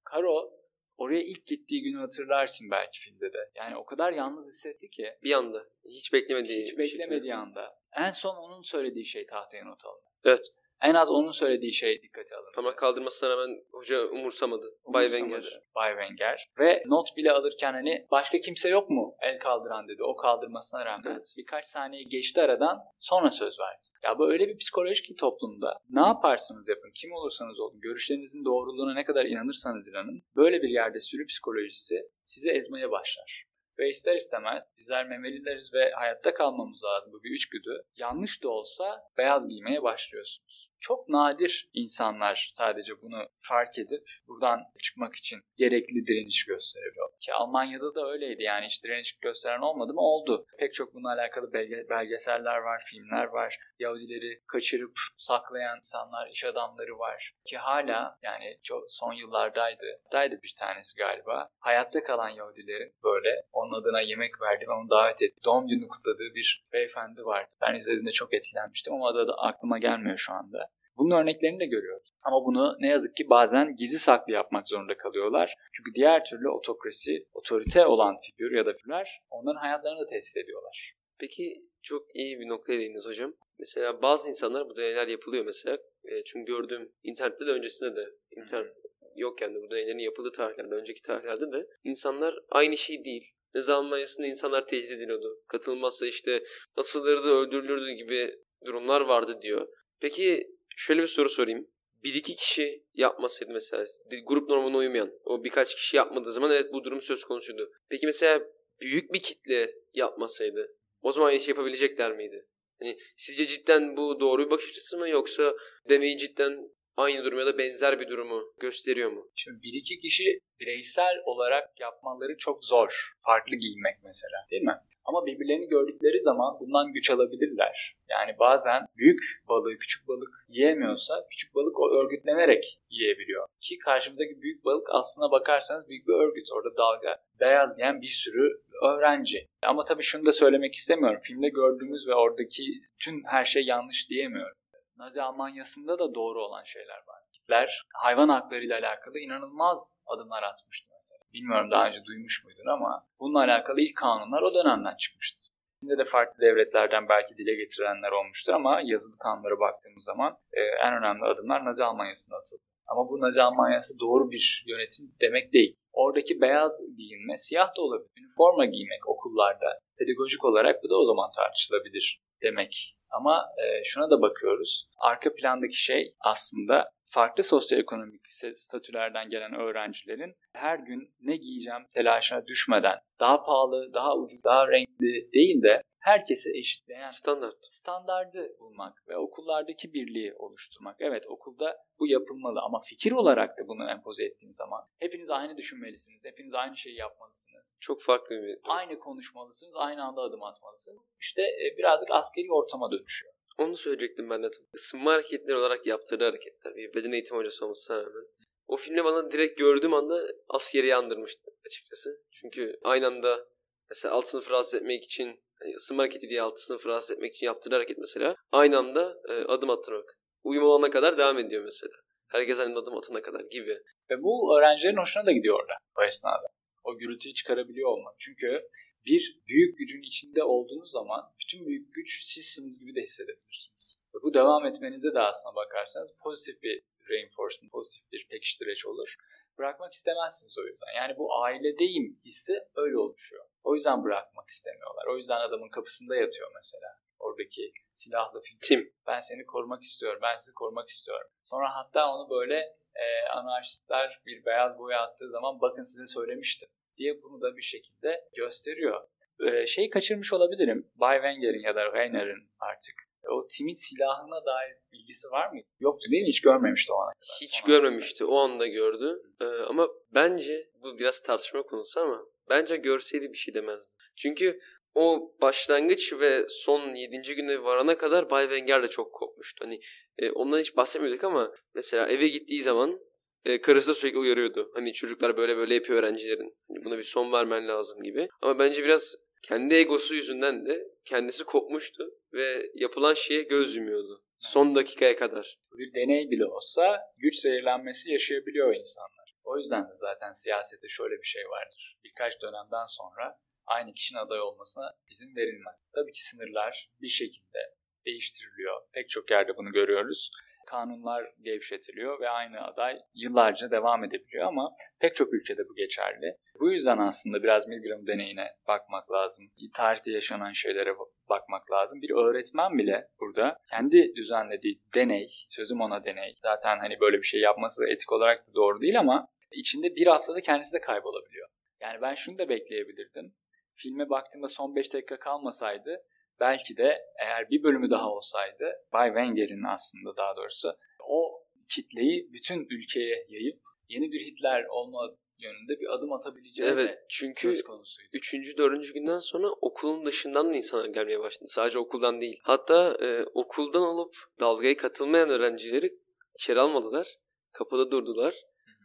Karo 0.04 0.50
oraya 0.98 1.22
ilk 1.24 1.46
gittiği 1.46 1.82
günü 1.84 1.98
hatırlarsın 2.00 2.72
belki 2.72 3.00
filmde 3.00 3.34
de. 3.34 3.52
Yani 3.56 3.78
o 3.78 3.86
kadar 3.86 4.12
yalnız 4.14 4.48
hissetti 4.48 4.90
ki 4.90 5.14
Bir 5.24 5.32
anda. 5.34 5.66
Hiç 5.86 6.14
beklemediği. 6.14 6.62
hiç 6.62 6.78
beklemediği 6.78 7.18
şekilde. 7.20 7.36
anda. 7.36 7.76
En 7.98 8.12
son 8.12 8.36
onun 8.36 8.62
söylediği 8.62 9.06
şey 9.06 9.26
tahtaya 9.26 9.66
not 9.66 9.86
alındı. 9.86 10.10
Evet. 10.26 10.46
En 10.84 10.94
az 10.94 11.12
onun 11.12 11.32
söylediği 11.32 11.74
şey 11.74 12.02
dikkate 12.02 12.36
alındı. 12.36 12.52
Ama 12.58 12.76
kaldırmasına 12.76 13.30
rağmen 13.30 13.64
hoca 13.72 14.06
umursamadı. 14.08 14.66
Bay. 14.86 15.10
Wenger. 15.10 15.62
Bay 15.76 15.92
Wenger. 15.92 16.50
Ve 16.60 16.84
not 16.86 17.18
bile 17.18 17.32
alırken 17.32 17.74
hani 17.74 18.08
başka 18.12 18.40
kimse 18.40 18.70
yok 18.70 18.90
mu 18.90 19.16
el 19.22 19.40
kaldıran 19.40 19.88
dedi. 19.88 20.04
O 20.04 20.16
kaldırmasına 20.16 20.86
rağmen 20.86 21.12
Evet. 21.12 21.34
birkaç 21.38 21.66
saniye 21.66 22.02
geçti 22.04 22.42
aradan 22.42 22.80
sonra 23.00 23.30
söz 23.30 23.60
verdi. 23.60 23.88
Ya 24.04 24.20
bu 24.20 24.32
öyle 24.32 24.48
bir 24.48 24.58
psikolojik 24.58 25.06
ki 25.06 25.16
toplumda 25.16 25.80
ne 25.90 26.02
yaparsınız 26.02 26.70
yapın 26.70 26.92
kim 26.96 27.12
olursanız 27.14 27.60
olun 27.60 27.80
görüşlerinizin 27.82 28.46
doğruluğuna 28.46 28.94
ne 28.94 29.04
kadar 29.04 29.26
inanırsanız 29.26 29.90
inanın 29.90 30.24
böyle 30.36 30.62
bir 30.62 30.70
yerde 30.70 31.00
sürü 31.00 31.28
psikolojisi 31.28 31.96
sizi 32.24 32.52
ezmeye 32.52 32.92
başlar. 32.92 33.46
Ve 33.80 33.90
ister 33.90 34.16
istemez 34.16 34.76
bizler 34.80 35.08
memelileriz 35.08 35.74
ve 35.74 35.92
hayatta 35.92 36.34
kalmamız 36.34 36.84
lazım 36.84 37.14
bu 37.14 37.24
bir 37.24 37.36
içgüdü. 37.36 37.84
Yanlış 37.98 38.44
da 38.44 38.50
olsa 38.50 39.02
beyaz 39.18 39.50
giymeye 39.50 39.84
başlıyorsunuz. 39.84 40.63
Çok 40.84 41.10
nadir 41.10 41.70
insanlar 41.74 42.50
sadece 42.52 43.02
bunu 43.02 43.28
fark 43.42 43.80
edip 43.80 44.04
buradan 44.28 44.60
çıkmak 44.82 45.16
için 45.16 45.40
gerekli 45.58 46.08
direniş 46.08 46.46
gösterebiliyor. 46.46 47.10
Ki 47.20 47.34
Almanya'da 47.34 47.96
da 47.96 48.12
öyleydi 48.12 48.44
yani 48.44 48.66
hiç 48.66 48.84
direniş 48.84 49.20
gösteren 49.20 49.62
olmadı 49.62 49.94
mı 49.94 50.02
oldu. 50.02 50.46
Pek 50.60 50.74
çok 50.74 50.94
bununla 50.94 51.14
alakalı 51.14 51.46
belge- 51.54 51.90
belgeseller 51.90 52.58
var, 52.58 52.84
filmler 52.86 53.26
var. 53.26 53.58
Yahudileri 53.80 54.42
kaçırıp 54.48 54.92
saklayan 55.18 55.78
insanlar, 55.78 56.30
iş 56.30 56.46
adamları 56.46 57.00
var. 57.00 57.34
Ki 57.46 57.58
hala 57.58 58.18
yani 58.24 58.58
çok 58.64 58.84
son 58.90 59.14
yıllardaydı. 59.14 60.02
Daydı 60.12 60.40
bir 60.44 60.54
tanesi 60.60 60.98
galiba. 60.98 61.50
Hayatta 61.60 62.04
kalan 62.04 62.30
Yahudilerin 62.30 62.94
böyle 63.04 63.46
onun 63.52 63.82
adına 63.82 64.02
yemek 64.02 64.42
verdi 64.42 64.66
ve 64.68 64.72
onu 64.72 64.90
davet 64.90 65.22
etti. 65.22 65.40
Doğum 65.46 65.68
günü 65.68 65.88
kutladığı 65.88 66.36
bir 66.36 66.64
beyefendi 66.74 67.26
vardı. 67.26 67.50
Ben 67.62 67.76
izlediğimde 67.76 68.12
çok 68.12 68.34
etkilenmiştim 68.34 68.94
ama 68.94 69.10
adı 69.10 69.28
da 69.28 69.34
aklıma 69.34 69.78
gelmiyor 69.78 70.18
şu 70.18 70.34
anda. 70.34 70.73
Bunun 70.98 71.22
örneklerini 71.22 71.60
de 71.60 71.66
görüyoruz. 71.66 72.14
Ama 72.22 72.46
bunu 72.46 72.76
ne 72.80 72.88
yazık 72.88 73.16
ki 73.16 73.30
bazen 73.30 73.76
gizli 73.76 74.00
saklı 74.00 74.34
yapmak 74.34 74.70
zorunda 74.70 74.98
kalıyorlar. 74.98 75.56
Çünkü 75.76 75.96
diğer 75.96 76.26
türlü 76.26 76.50
otokrasi, 76.50 77.26
otorite 77.34 77.86
olan 77.86 78.16
figür 78.26 78.58
ya 78.58 78.66
da 78.66 78.74
figürler 78.74 79.20
onların 79.30 79.60
hayatlarını 79.60 80.00
da 80.00 80.06
tehdit 80.06 80.38
ediyorlar. 80.38 80.94
Peki 81.20 81.54
çok 81.82 82.16
iyi 82.16 82.40
bir 82.40 82.48
noktaya 82.48 82.80
değindiniz 82.80 83.08
hocam. 83.08 83.34
Mesela 83.60 84.02
bazı 84.02 84.30
insanlar 84.30 84.70
bu 84.70 84.76
deneyler 84.78 85.08
yapılıyor 85.08 85.46
mesela. 85.46 85.78
E, 86.04 86.24
çünkü 86.24 86.52
gördüğüm 86.52 86.92
internette 87.04 87.46
de 87.46 87.52
öncesinde 87.52 87.96
de 87.96 88.06
internet 88.38 88.74
yokken 89.16 89.56
de 89.56 89.62
bu 89.62 89.72
deneylerin 89.72 89.98
yapıldığı 89.98 90.32
tarihlerde, 90.32 90.76
önceki 90.76 91.02
tarihlerde 91.02 91.52
de 91.52 91.68
insanlar 91.84 92.36
aynı 92.50 92.78
şey 92.78 93.06
değil. 93.06 93.24
Ne 93.56 93.62
zaman 93.62 93.86
Mayıs'ında 93.86 94.28
insanlar 94.28 94.68
tehdit 94.68 94.92
ediliyordu. 94.92 95.42
Katılmazsa 95.48 96.06
işte 96.06 96.44
asılırdı, 96.76 97.30
öldürülürdü 97.30 97.92
gibi 97.92 98.36
durumlar 98.66 99.02
vardı 99.02 99.40
diyor. 99.42 99.68
Peki 100.02 100.48
şöyle 100.78 101.02
bir 101.02 101.08
soru 101.08 101.30
sorayım. 101.30 101.68
Bir 102.04 102.14
iki 102.14 102.36
kişi 102.36 102.86
yapmasaydı 102.94 103.54
mesela 103.54 103.86
grup 104.26 104.50
normuna 104.50 104.78
uymayan 104.78 105.12
o 105.26 105.44
birkaç 105.44 105.76
kişi 105.76 105.98
yapmadığı 105.98 106.32
zaman 106.32 106.52
evet 106.52 106.74
bu 106.74 106.84
durum 106.84 107.02
söz 107.02 107.24
konusuydu. 107.24 107.72
Peki 107.90 108.06
mesela 108.06 108.42
büyük 108.82 109.14
bir 109.14 109.20
kitle 109.20 109.76
yapmasaydı 109.94 110.78
o 111.02 111.12
zaman 111.12 111.28
aynı 111.28 111.42
şey 111.42 111.52
yapabilecekler 111.52 112.16
miydi? 112.16 112.48
Hani 112.80 112.98
sizce 113.18 113.48
cidden 113.48 113.98
bu 113.98 114.20
doğru 114.20 114.46
bir 114.46 114.52
bakış 114.52 114.70
açısı 114.70 114.98
mı 114.98 115.10
yoksa 115.10 115.54
deneyi 115.90 116.18
cidden 116.18 116.70
aynı 116.98 117.24
durum 117.24 117.40
ya 117.40 117.46
da 117.46 117.58
benzer 117.58 118.00
bir 118.00 118.08
durumu 118.08 118.54
gösteriyor 118.60 119.12
mu? 119.12 119.28
Şimdi 119.36 119.64
bir 119.64 119.74
iki 119.74 120.00
kişi 120.00 120.40
bireysel 120.60 121.16
olarak 121.26 121.80
yapmaları 121.80 122.38
çok 122.38 122.66
zor. 122.66 123.14
Farklı 123.26 123.56
giyinmek 123.56 123.96
mesela 124.04 124.38
değil 124.52 124.64
mi? 124.64 124.78
Ama 125.06 125.26
birbirlerini 125.26 125.68
gördükleri 125.68 126.22
zaman 126.22 126.60
bundan 126.60 126.94
güç 126.94 127.10
alabilirler. 127.12 127.96
Yani 128.10 128.36
bazen 128.40 128.86
büyük 128.98 129.22
balığı 129.50 129.78
küçük 129.78 130.08
balık 130.08 130.46
yiyemiyorsa 130.50 131.28
küçük 131.30 131.56
balık 131.56 131.80
o 131.80 131.90
örgütlenerek 131.90 132.80
yiyebiliyor. 132.90 133.48
Ki 133.62 133.78
karşımızdaki 133.78 134.42
büyük 134.42 134.66
balık 134.66 134.88
aslına 134.92 135.32
bakarsanız 135.32 135.90
büyük 135.90 136.08
bir 136.08 136.14
örgüt. 136.14 136.48
Orada 136.56 136.78
dalga 136.78 137.18
beyaz 137.40 137.76
giyen 137.76 138.02
bir 138.02 138.10
sürü 138.10 138.62
öğrenci. 138.84 139.48
Ama 139.64 139.84
tabii 139.84 140.04
şunu 140.04 140.26
da 140.26 140.32
söylemek 140.32 140.74
istemiyorum. 140.74 141.20
Filmde 141.24 141.50
gördüğümüz 141.50 142.08
ve 142.08 142.16
oradaki 142.16 142.64
tüm 143.00 143.24
her 143.26 143.46
şey 143.46 143.66
yanlış 143.66 144.10
diyemiyorum. 144.10 144.58
Nazi 144.98 145.22
Almanya'sında 145.22 146.00
da 146.00 146.16
doğru 146.16 146.42
olan 146.42 146.64
şeyler 146.64 147.02
var. 147.08 147.22
Hitler 147.34 147.86
hayvan 147.94 148.30
hakları 148.30 148.66
ile 148.66 148.76
alakalı 148.76 149.20
inanılmaz 149.20 149.98
adımlar 150.06 150.44
atmıştı 150.44 150.90
mesela. 150.96 151.20
Bilmiyorum 151.34 151.72
daha 151.72 151.88
önce 151.88 152.06
duymuş 152.06 152.46
muydun 152.46 152.68
ama 152.68 153.06
bununla 153.20 153.40
alakalı 153.40 153.82
ilk 153.82 153.98
kanunlar 153.98 154.42
o 154.42 154.54
dönemden 154.54 154.96
çıkmıştı. 154.96 155.42
Şimdi 155.84 155.98
de 155.98 156.06
farklı 156.06 156.42
devletlerden 156.42 157.10
belki 157.10 157.38
dile 157.38 157.56
getirenler 157.56 158.12
olmuştur 158.12 158.54
ama 158.54 158.82
yazılı 158.84 159.18
kanunlara 159.18 159.60
baktığımız 159.60 160.04
zaman 160.04 160.38
e, 160.54 160.62
en 160.62 160.94
önemli 160.94 161.26
adımlar 161.26 161.66
Nazi 161.66 161.84
Almanya'sında 161.84 162.38
atıldı. 162.38 162.62
Ama 162.88 163.10
bu 163.10 163.22
Nazi 163.22 163.42
Almanya'sı 163.42 164.00
doğru 164.00 164.32
bir 164.32 164.64
yönetim 164.68 165.06
demek 165.22 165.54
değil. 165.54 165.76
Oradaki 165.94 166.42
beyaz 166.42 166.82
giyinme, 166.98 167.38
siyah 167.38 167.68
da 167.78 167.82
olabilir. 167.82 168.12
Üniforma 168.18 168.66
giymek 168.66 169.10
okullarda 169.10 169.80
pedagojik 169.98 170.46
olarak 170.46 170.84
bu 170.84 170.90
da 170.90 170.96
o 170.96 171.06
zaman 171.06 171.32
tartışılabilir 171.36 172.22
demek. 172.42 172.96
Ama 173.14 173.46
e, 173.58 173.84
şuna 173.84 174.10
da 174.10 174.22
bakıyoruz. 174.22 174.88
Arka 174.98 175.30
plandaki 175.36 175.84
şey 175.84 176.14
aslında 176.20 176.90
farklı 177.14 177.44
sosyoekonomik 177.44 178.22
statülerden 178.54 179.30
gelen 179.30 179.54
öğrencilerin 179.54 180.36
her 180.56 180.80
gün 180.80 181.14
ne 181.22 181.36
giyeceğim 181.36 181.82
telaşına 181.94 182.48
düşmeden 182.48 183.00
daha 183.20 183.44
pahalı, 183.44 183.94
daha 183.94 184.18
ucuz, 184.18 184.44
daha 184.44 184.68
renkli 184.68 185.32
değil 185.34 185.62
de 185.64 185.82
herkesi 186.04 186.52
eşitleyen 186.58 187.12
Standart. 187.12 187.56
standardı 187.70 188.56
bulmak 188.60 189.08
ve 189.08 189.18
okullardaki 189.18 189.94
birliği 189.94 190.34
oluşturmak. 190.34 190.96
Evet 191.00 191.26
okulda 191.28 191.78
bu 192.00 192.08
yapılmalı 192.08 192.60
ama 192.62 192.82
fikir 192.82 193.12
olarak 193.12 193.58
da 193.58 193.68
bunu 193.68 193.92
empoze 193.92 194.26
ettiğin 194.26 194.52
zaman 194.52 194.82
hepiniz 195.00 195.30
aynı 195.30 195.58
düşünmelisiniz, 195.58 196.26
hepiniz 196.26 196.54
aynı 196.54 196.78
şeyi 196.78 196.96
yapmalısınız. 196.96 197.76
Çok 197.82 198.02
farklı 198.02 198.36
bir. 198.36 198.58
Aynı 198.64 199.00
konuşmalısınız, 199.00 199.76
aynı 199.78 200.04
anda 200.04 200.22
adım 200.22 200.44
atmalısınız. 200.44 201.04
İşte 201.22 201.42
e, 201.42 201.78
birazcık 201.78 202.12
askeri 202.12 202.52
ortama 202.52 202.92
dönüşüyor. 202.92 203.34
Onu 203.58 203.76
söyleyecektim 203.76 204.30
ben 204.30 204.44
de. 204.44 204.48
Isınma 204.74 205.14
hareketleri 205.14 205.58
olarak 205.58 205.88
yaptırdığı 205.88 206.26
hareketler. 206.26 206.76
Bir 206.76 206.94
beden 206.94 207.12
eğitim 207.12 207.38
hocası 207.38 207.66
olmasına 207.66 207.98
rağmen. 207.98 208.26
O 208.68 208.78
filmde 208.78 209.06
bana 209.06 209.32
direkt 209.32 209.58
gördüğüm 209.58 209.94
anda 209.94 210.28
askeri 210.50 210.96
andırmıştı 210.96 211.52
açıkçası. 211.68 212.24
Çünkü 212.32 212.80
aynı 212.84 213.08
anda 213.08 213.48
mesela 213.90 214.14
alt 214.14 214.28
sınıfı 214.28 214.52
rahatsız 214.52 214.74
etmek 214.74 215.04
için 215.04 215.43
ısınma 215.76 216.04
hareketi 216.04 216.30
diye 216.30 216.42
alt 216.42 216.60
sınıfı 216.60 216.90
rahatsız 216.90 217.12
etmek 217.12 217.36
için 217.36 217.46
yaptırdığı 217.46 217.76
hareket 217.76 217.98
mesela 217.98 218.36
aynı 218.52 218.78
anda 218.78 219.18
e, 219.30 219.34
adım 219.34 219.70
attırmak. 219.70 220.18
Uyum 220.44 220.64
olana 220.64 220.90
kadar 220.90 221.18
devam 221.18 221.38
ediyor 221.38 221.64
mesela. 221.64 221.94
Herkes 222.28 222.60
aynı 222.60 222.80
adım 222.80 222.98
atana 222.98 223.22
kadar 223.22 223.42
gibi. 223.52 223.78
Ve 224.10 224.24
bu 224.24 224.58
öğrencilerin 224.58 224.98
hoşuna 224.98 225.26
da 225.26 225.32
gidiyor 225.32 225.60
orada 225.60 225.74
o 226.00 226.04
esnada. 226.04 226.48
O 226.84 226.98
gürültüyü 226.98 227.34
çıkarabiliyor 227.34 227.90
olmak. 227.90 228.16
Çünkü 228.20 228.62
bir 229.06 229.42
büyük 229.48 229.78
gücün 229.78 230.02
içinde 230.02 230.44
olduğunuz 230.44 230.92
zaman 230.92 231.22
bütün 231.40 231.68
büyük 231.68 231.94
güç 231.94 232.24
sizsiniz 232.24 232.80
gibi 232.80 232.96
de 232.96 233.02
hissedebilirsiniz. 233.02 233.98
Ve 234.16 234.18
bu 234.24 234.34
devam 234.34 234.66
etmenize 234.66 235.14
de 235.14 235.20
aslına 235.20 235.56
bakarsanız 235.56 236.12
pozitif 236.24 236.64
bir 236.64 236.82
reinforcement, 237.10 237.72
pozitif 237.72 238.12
bir 238.12 238.28
pekiştireç 238.30 238.86
olur. 238.86 239.16
Bırakmak 239.58 239.94
istemezsiniz 239.94 240.58
o 240.58 240.64
yüzden. 240.68 240.94
Yani 240.96 241.18
bu 241.18 241.44
ailedeyim 241.44 242.20
hissi 242.26 242.54
öyle 242.76 242.98
oluşuyor. 242.98 243.46
O 243.64 243.76
yüzden 243.76 244.04
bırakmak 244.04 244.33
istemiyorlar. 244.56 245.06
O 245.12 245.18
yüzden 245.18 245.40
adamın 245.48 245.70
kapısında 245.70 246.16
yatıyor 246.16 246.52
mesela. 246.56 246.90
Oradaki 247.20 247.64
silahlı 247.94 248.42
figür. 248.42 248.68
Tim. 248.68 248.94
Ben 249.08 249.20
seni 249.20 249.46
korumak 249.46 249.82
istiyorum. 249.84 250.20
Ben 250.24 250.36
sizi 250.36 250.54
korumak 250.54 250.90
istiyorum. 250.90 251.28
Sonra 251.44 251.68
hatta 251.76 252.02
onu 252.14 252.30
böyle 252.30 252.58
e, 253.06 253.06
anarşistler 253.40 254.22
bir 254.26 254.46
beyaz 254.46 254.78
boya 254.78 255.00
attığı 255.02 255.30
zaman 255.30 255.62
bakın 255.62 255.84
size 255.84 256.06
söylemiştim 256.08 256.70
diye 256.98 257.22
bunu 257.24 257.42
da 257.42 257.58
bir 257.58 257.62
şekilde 257.62 258.24
gösteriyor. 258.36 259.08
Ee, 259.40 259.66
şey 259.66 259.90
kaçırmış 259.90 260.34
olabilirim. 260.34 260.92
Bay 260.96 261.18
Wenger'in 261.18 261.64
ya 261.64 261.76
da 261.76 261.94
Reiner'in 261.94 262.50
artık 262.60 262.96
o 263.32 263.48
Tim'in 263.48 263.74
silahına 263.74 264.46
dair 264.46 264.76
bilgisi 264.94 265.28
var 265.28 265.54
mı? 265.54 265.62
Yoktu 265.80 266.12
değil 266.12 266.24
mi? 266.24 266.28
Hiç 266.30 266.42
görmemişti 266.42 266.94
o 266.94 266.96
ana 266.96 267.12
kadar. 267.14 267.38
Hiç 267.42 267.56
Sonra 267.56 267.72
görmemişti. 267.72 268.26
O 268.26 268.38
anda 268.38 268.68
gördü. 268.68 269.22
Ee, 269.42 269.46
ama 269.46 269.88
bence 270.12 270.70
bu 270.84 271.00
biraz 271.00 271.22
tartışma 271.22 271.64
konusu 271.64 272.00
ama 272.00 272.26
bence 272.50 272.76
görseydi 272.76 273.32
bir 273.34 273.38
şey 273.38 273.54
demezdi. 273.54 273.94
Çünkü 274.16 274.60
o 274.96 275.34
başlangıç 275.42 276.14
ve 276.14 276.46
son 276.50 276.96
7. 276.96 277.36
güne 277.36 277.64
varana 277.64 277.98
kadar 277.98 278.30
Bay 278.30 278.44
Wenger 278.44 278.84
de 278.84 278.88
çok 278.88 279.14
kopmuştu. 279.14 279.66
Hani 279.66 279.80
e, 280.18 280.32
ondan 280.32 280.60
hiç 280.60 280.76
bahsetmiyorduk 280.78 281.24
ama 281.24 281.52
mesela 281.76 282.08
eve 282.08 282.28
gittiği 282.28 282.62
zaman 282.62 283.00
e, 283.46 283.62
karısı 283.62 283.90
da 283.90 283.94
sürekli 283.94 284.18
uyarıyordu. 284.18 284.72
Hani 284.74 284.94
çocuklar 284.94 285.38
böyle 285.38 285.58
böyle 285.58 285.74
yapıyor 285.74 286.00
öğrencilerin. 286.00 286.56
Hani 286.68 286.86
buna 286.86 286.98
bir 286.98 287.04
son 287.04 287.32
vermen 287.32 287.68
lazım 287.68 288.04
gibi. 288.04 288.28
Ama 288.42 288.60
bence 288.60 288.84
biraz 288.84 289.16
kendi 289.44 289.76
egosu 289.76 290.16
yüzünden 290.16 290.66
de 290.66 290.88
kendisi 291.06 291.44
kopmuştu 291.44 292.10
ve 292.34 292.72
yapılan 292.76 293.14
şeye 293.14 293.42
göz 293.42 293.76
yumuyordu. 293.76 294.24
Son 294.40 294.76
dakikaya 294.76 295.16
kadar. 295.16 295.58
bir 295.78 295.94
deney 295.94 296.32
bile 296.32 296.46
olsa 296.46 297.00
güç 297.18 297.36
zehirlenmesi 297.36 298.12
yaşayabiliyor 298.12 298.76
insanlar. 298.76 299.36
O 299.44 299.58
yüzden 299.58 299.84
de 299.84 299.96
zaten 299.96 300.32
siyasette 300.32 300.88
şöyle 300.90 301.16
bir 301.16 301.28
şey 301.28 301.44
vardır. 301.44 301.98
Birkaç 302.04 302.34
dönemden 302.42 302.86
sonra 302.86 303.38
aynı 303.66 303.94
kişinin 303.94 304.20
aday 304.20 304.42
olmasına 304.42 304.96
izin 305.10 305.36
verilmez. 305.36 305.76
Tabii 305.96 306.12
ki 306.12 306.24
sınırlar 306.24 306.90
bir 307.02 307.08
şekilde 307.08 307.60
değiştiriliyor. 308.06 308.82
Pek 308.94 309.10
çok 309.10 309.32
yerde 309.32 309.58
bunu 309.58 309.72
görüyoruz. 309.72 310.32
Kanunlar 310.68 311.26
gevşetiliyor 311.42 312.20
ve 312.20 312.30
aynı 312.30 312.62
aday 312.62 313.00
yıllarca 313.14 313.72
devam 313.72 314.04
edebiliyor 314.04 314.48
ama 314.48 314.72
pek 315.00 315.16
çok 315.16 315.34
ülkede 315.34 315.70
bu 315.70 315.76
geçerli. 315.76 316.38
Bu 316.60 316.72
yüzden 316.72 316.98
aslında 316.98 317.44
biraz 317.44 317.68
Milgram 317.68 318.08
deneyine 318.08 318.48
bakmak 318.68 319.12
lazım. 319.12 319.46
Tarihte 319.74 320.12
yaşanan 320.12 320.52
şeylere 320.52 320.94
bakmak 321.30 321.72
lazım. 321.72 322.02
Bir 322.02 322.12
öğretmen 322.12 322.78
bile 322.78 323.08
burada 323.20 323.58
kendi 323.70 324.16
düzenlediği 324.16 324.82
deney, 324.96 325.28
sözüm 325.48 325.82
ona 325.82 326.04
deney. 326.04 326.36
Zaten 326.42 326.80
hani 326.80 327.00
böyle 327.00 327.18
bir 327.18 327.28
şey 327.28 327.42
yapması 327.42 327.86
etik 327.90 328.12
olarak 328.12 328.48
da 328.48 328.54
doğru 328.54 328.82
değil 328.82 329.00
ama 329.00 329.28
içinde 329.52 329.96
bir 329.96 330.08
haftada 330.08 330.42
kendisi 330.42 330.74
de 330.74 330.82
kaybolabiliyor. 330.82 331.50
Yani 331.82 332.02
ben 332.02 332.14
şunu 332.14 332.40
da 332.40 332.50
bekleyebilirdim. 332.50 333.34
Filme 333.76 334.10
baktığımda 334.10 334.48
son 334.48 334.76
5 334.76 334.94
dakika 334.94 335.20
kalmasaydı 335.20 336.04
belki 336.40 336.78
de 336.78 336.98
eğer 337.20 337.50
bir 337.50 337.64
bölümü 337.64 337.90
daha 337.90 338.10
olsaydı 338.10 338.72
Bay 338.94 339.08
Wenger'in 339.08 339.64
aslında 339.74 340.18
daha 340.18 340.36
doğrusu 340.38 340.74
o 341.08 341.44
kitleyi 341.70 342.30
bütün 342.34 342.68
ülkeye 342.70 343.26
yayıp 343.30 343.62
yeni 343.90 344.12
bir 344.12 344.20
Hitler 344.20 344.66
olma 344.70 345.16
yönünde 345.40 345.80
bir 345.80 345.94
adım 345.94 346.14
atabileceği 346.14 346.70
Evet 346.70 347.00
çünkü 347.10 347.42
söz 347.42 347.64
konusuydu. 347.64 348.10
Üçüncü, 348.14 348.58
dördüncü 348.58 348.94
günden 348.94 349.18
sonra 349.18 349.48
okulun 349.50 350.06
dışından 350.06 350.50
da 350.50 350.56
insanlar 350.56 350.90
gelmeye 350.90 351.20
başladı. 351.20 351.48
Sadece 351.48 351.80
okuldan 351.80 352.22
değil. 352.22 352.40
Hatta 352.44 352.98
e, 353.02 353.24
okuldan 353.24 353.82
alıp 353.82 354.16
dalgaya 354.40 354.78
katılmayan 354.78 355.30
öğrencileri 355.30 355.94
içeri 356.40 356.60
almadılar. 356.60 357.08
Kapıda 357.52 357.92
durdular. 357.92 358.36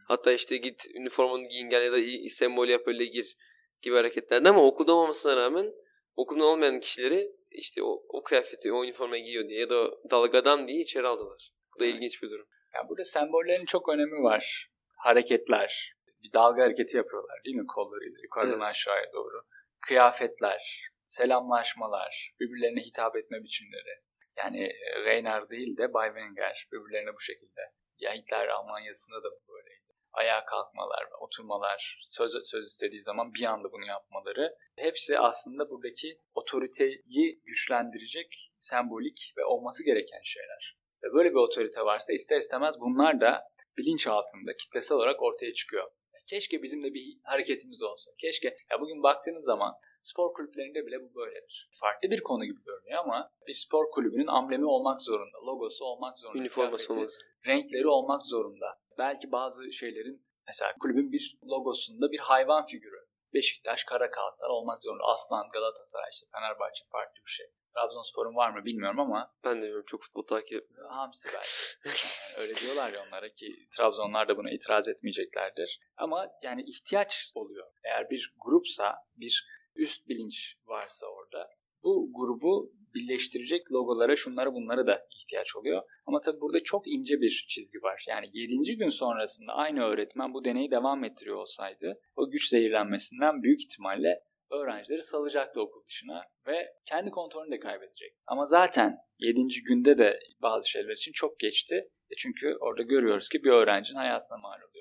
Hatta 0.07 0.31
işte 0.31 0.57
git 0.57 0.85
üniformanı 0.95 1.47
giyin 1.47 1.69
gel 1.69 1.83
ya 1.83 1.91
da 1.91 2.29
sembol 2.29 2.67
yap 2.67 2.81
öyle 2.85 3.05
gir 3.05 3.37
gibi 3.81 3.95
hareketlerden 3.95 4.49
ama 4.49 4.63
okulda 4.63 4.93
olmamasına 4.93 5.35
rağmen 5.35 5.73
okulda 6.15 6.45
olmayan 6.45 6.79
kişileri 6.79 7.31
işte 7.51 7.83
o, 7.83 8.03
o 8.09 8.23
kıyafeti, 8.23 8.73
o 8.73 8.83
üniformayı 8.83 9.23
giyiyor 9.23 9.49
diye 9.49 9.59
ya 9.59 9.69
da 9.69 9.91
dalgadan 10.11 10.67
diye 10.67 10.81
içeri 10.81 11.07
aldılar. 11.07 11.51
Bu 11.75 11.79
da 11.79 11.85
ilginç 11.85 12.23
bir 12.23 12.29
durum. 12.29 12.47
Yani 12.73 12.89
burada 12.89 13.03
sembollerin 13.03 13.65
çok 13.65 13.89
önemi 13.89 14.23
var. 14.23 14.69
Hareketler, 14.97 15.93
bir 16.23 16.33
dalga 16.33 16.63
hareketi 16.63 16.97
yapıyorlar 16.97 17.41
değil 17.45 17.55
mi 17.55 17.67
kollarıyla 17.67 18.19
yukarıdan 18.23 18.59
Evet. 18.59 18.69
aşağıya 18.69 19.13
doğru. 19.13 19.41
Kıyafetler, 19.81 20.89
selamlaşmalar, 21.05 22.33
birbirlerine 22.39 22.81
hitap 22.81 23.15
etme 23.15 23.43
biçimleri. 23.43 24.03
Yani 24.37 24.63
e, 24.63 25.03
Reiner 25.05 25.49
değil 25.49 25.77
de 25.77 25.93
Bay 25.93 26.07
Wenger 26.07 26.67
birbirlerine 26.71 27.13
bu 27.13 27.19
şekilde. 27.19 27.61
Ya 27.99 28.13
Hitler 28.13 28.47
Almanya'sında 28.47 29.23
da 29.23 29.29
böyleydi. 29.47 29.88
Ayağa 30.13 30.45
kalkmalar, 30.45 31.03
oturmalar, 31.19 31.99
söz, 32.03 32.31
söz 32.43 32.65
istediği 32.65 33.01
zaman 33.01 33.33
bir 33.33 33.43
anda 33.45 33.71
bunu 33.71 33.85
yapmaları. 33.85 34.55
Hepsi 34.75 35.19
aslında 35.19 35.69
buradaki 35.69 36.19
otoriteyi 36.33 37.41
güçlendirecek 37.45 38.51
sembolik 38.59 39.33
ve 39.37 39.45
olması 39.45 39.85
gereken 39.85 40.21
şeyler. 40.23 40.77
Ve 41.03 41.13
böyle 41.13 41.29
bir 41.29 41.35
otorite 41.35 41.81
varsa 41.81 42.13
ister 42.13 42.37
istemez 42.37 42.75
bunlar 42.79 43.21
da 43.21 43.43
bilinç 43.77 44.07
altında 44.07 44.55
kitlesel 44.55 44.97
olarak 44.97 45.21
ortaya 45.21 45.53
çıkıyor. 45.53 45.91
Keşke 46.27 46.63
bizim 46.63 46.83
de 46.83 46.93
bir 46.93 47.17
hareketimiz 47.23 47.83
olsa. 47.83 48.11
Keşke 48.17 48.47
ya 48.71 48.81
bugün 48.81 49.03
baktığınız 49.03 49.45
zaman 49.45 49.73
spor 50.01 50.33
kulüplerinde 50.33 50.85
bile 50.85 51.01
bu 51.01 51.15
böyledir. 51.15 51.69
Farklı 51.79 52.11
bir 52.11 52.21
konu 52.21 52.45
gibi 52.45 52.59
görünüyor 52.65 52.99
ama 53.03 53.31
bir 53.47 53.53
spor 53.53 53.91
kulübünün 53.91 54.27
amblemi 54.27 54.65
olmak 54.65 55.01
zorunda, 55.01 55.37
logosu 55.47 55.85
olmak 55.85 56.19
zorunda, 56.19 56.39
Üniforması 56.39 56.93
olması. 56.93 57.19
renkleri 57.47 57.87
olmak 57.87 58.21
zorunda. 58.25 58.78
Belki 58.99 59.31
bazı 59.31 59.73
şeylerin 59.73 60.25
mesela 60.47 60.73
kulübün 60.79 61.11
bir 61.11 61.37
logosunda 61.43 62.11
bir 62.11 62.19
hayvan 62.19 62.65
figürü. 62.65 63.09
Beşiktaş, 63.33 63.83
Karakaltar 63.83 64.49
olmak 64.49 64.83
zorunda. 64.83 65.03
Aslan, 65.03 65.49
Galatasaray, 65.49 66.09
işte 66.13 66.27
Fenerbahçe 66.31 66.85
farklı 66.91 67.21
bir 67.25 67.31
şey. 67.31 67.45
Trabzonspor'un 67.73 68.35
var 68.35 68.49
mı 68.49 68.65
bilmiyorum 68.65 68.99
ama 68.99 69.31
Ben 69.45 69.57
de 69.57 69.61
bilmiyorum 69.61 69.85
çok 69.87 70.03
futbol 70.03 70.25
takip 70.27 70.53
etmiyorum. 70.63 70.91
Hamsi 70.91 71.29
belki. 71.33 71.47
Yani 71.85 72.43
öyle 72.43 72.55
diyorlar 72.55 72.93
ya 72.93 73.05
onlara 73.07 73.29
ki 73.29 73.67
Trabzonlar 73.77 74.27
da 74.27 74.37
buna 74.37 74.51
itiraz 74.51 74.87
etmeyeceklerdir. 74.87 75.79
Ama 75.97 76.31
yani 76.43 76.63
ihtiyaç 76.63 77.31
oluyor. 77.35 77.67
Eğer 77.83 78.09
bir 78.09 78.33
grupsa, 78.37 78.95
bir 79.15 79.47
üst 79.75 80.07
bilinç 80.07 80.55
varsa 80.65 81.07
orada 81.07 81.49
bu 81.83 82.11
grubu 82.13 82.73
birleştirecek 82.93 83.71
logolara 83.71 84.15
şunlara 84.15 84.53
bunlara 84.53 84.87
da 84.87 85.07
ihtiyaç 85.15 85.55
oluyor. 85.55 85.81
Ama 86.05 86.21
tabii 86.21 86.41
burada 86.41 86.63
çok 86.63 86.87
ince 86.87 87.21
bir 87.21 87.45
çizgi 87.49 87.81
var. 87.81 88.03
Yani 88.07 88.29
7. 88.33 88.77
gün 88.77 88.89
sonrasında 88.89 89.53
aynı 89.53 89.83
öğretmen 89.83 90.33
bu 90.33 90.45
deneyi 90.45 90.71
devam 90.71 91.03
ettiriyor 91.03 91.37
olsaydı 91.37 91.99
o 92.15 92.29
güç 92.29 92.49
zehirlenmesinden 92.49 93.43
büyük 93.43 93.61
ihtimalle 93.61 94.23
öğrencileri 94.51 95.01
salacaktı 95.01 95.61
okul 95.61 95.85
dışına 95.85 96.23
ve 96.47 96.67
kendi 96.85 97.09
kontrolünü 97.09 97.51
de 97.51 97.59
kaybedecek. 97.59 98.13
Ama 98.27 98.45
zaten 98.45 98.97
7. 99.19 99.47
günde 99.67 99.97
de 99.97 100.19
bazı 100.41 100.69
şeyler 100.69 100.93
için 100.93 101.11
çok 101.11 101.39
geçti. 101.39 101.89
E 102.11 102.15
çünkü 102.17 102.57
orada 102.59 102.83
görüyoruz 102.83 103.29
ki 103.29 103.43
bir 103.43 103.51
öğrencinin 103.51 103.99
hayatına 103.99 104.37
mal 104.37 104.57
oluyor. 104.69 104.78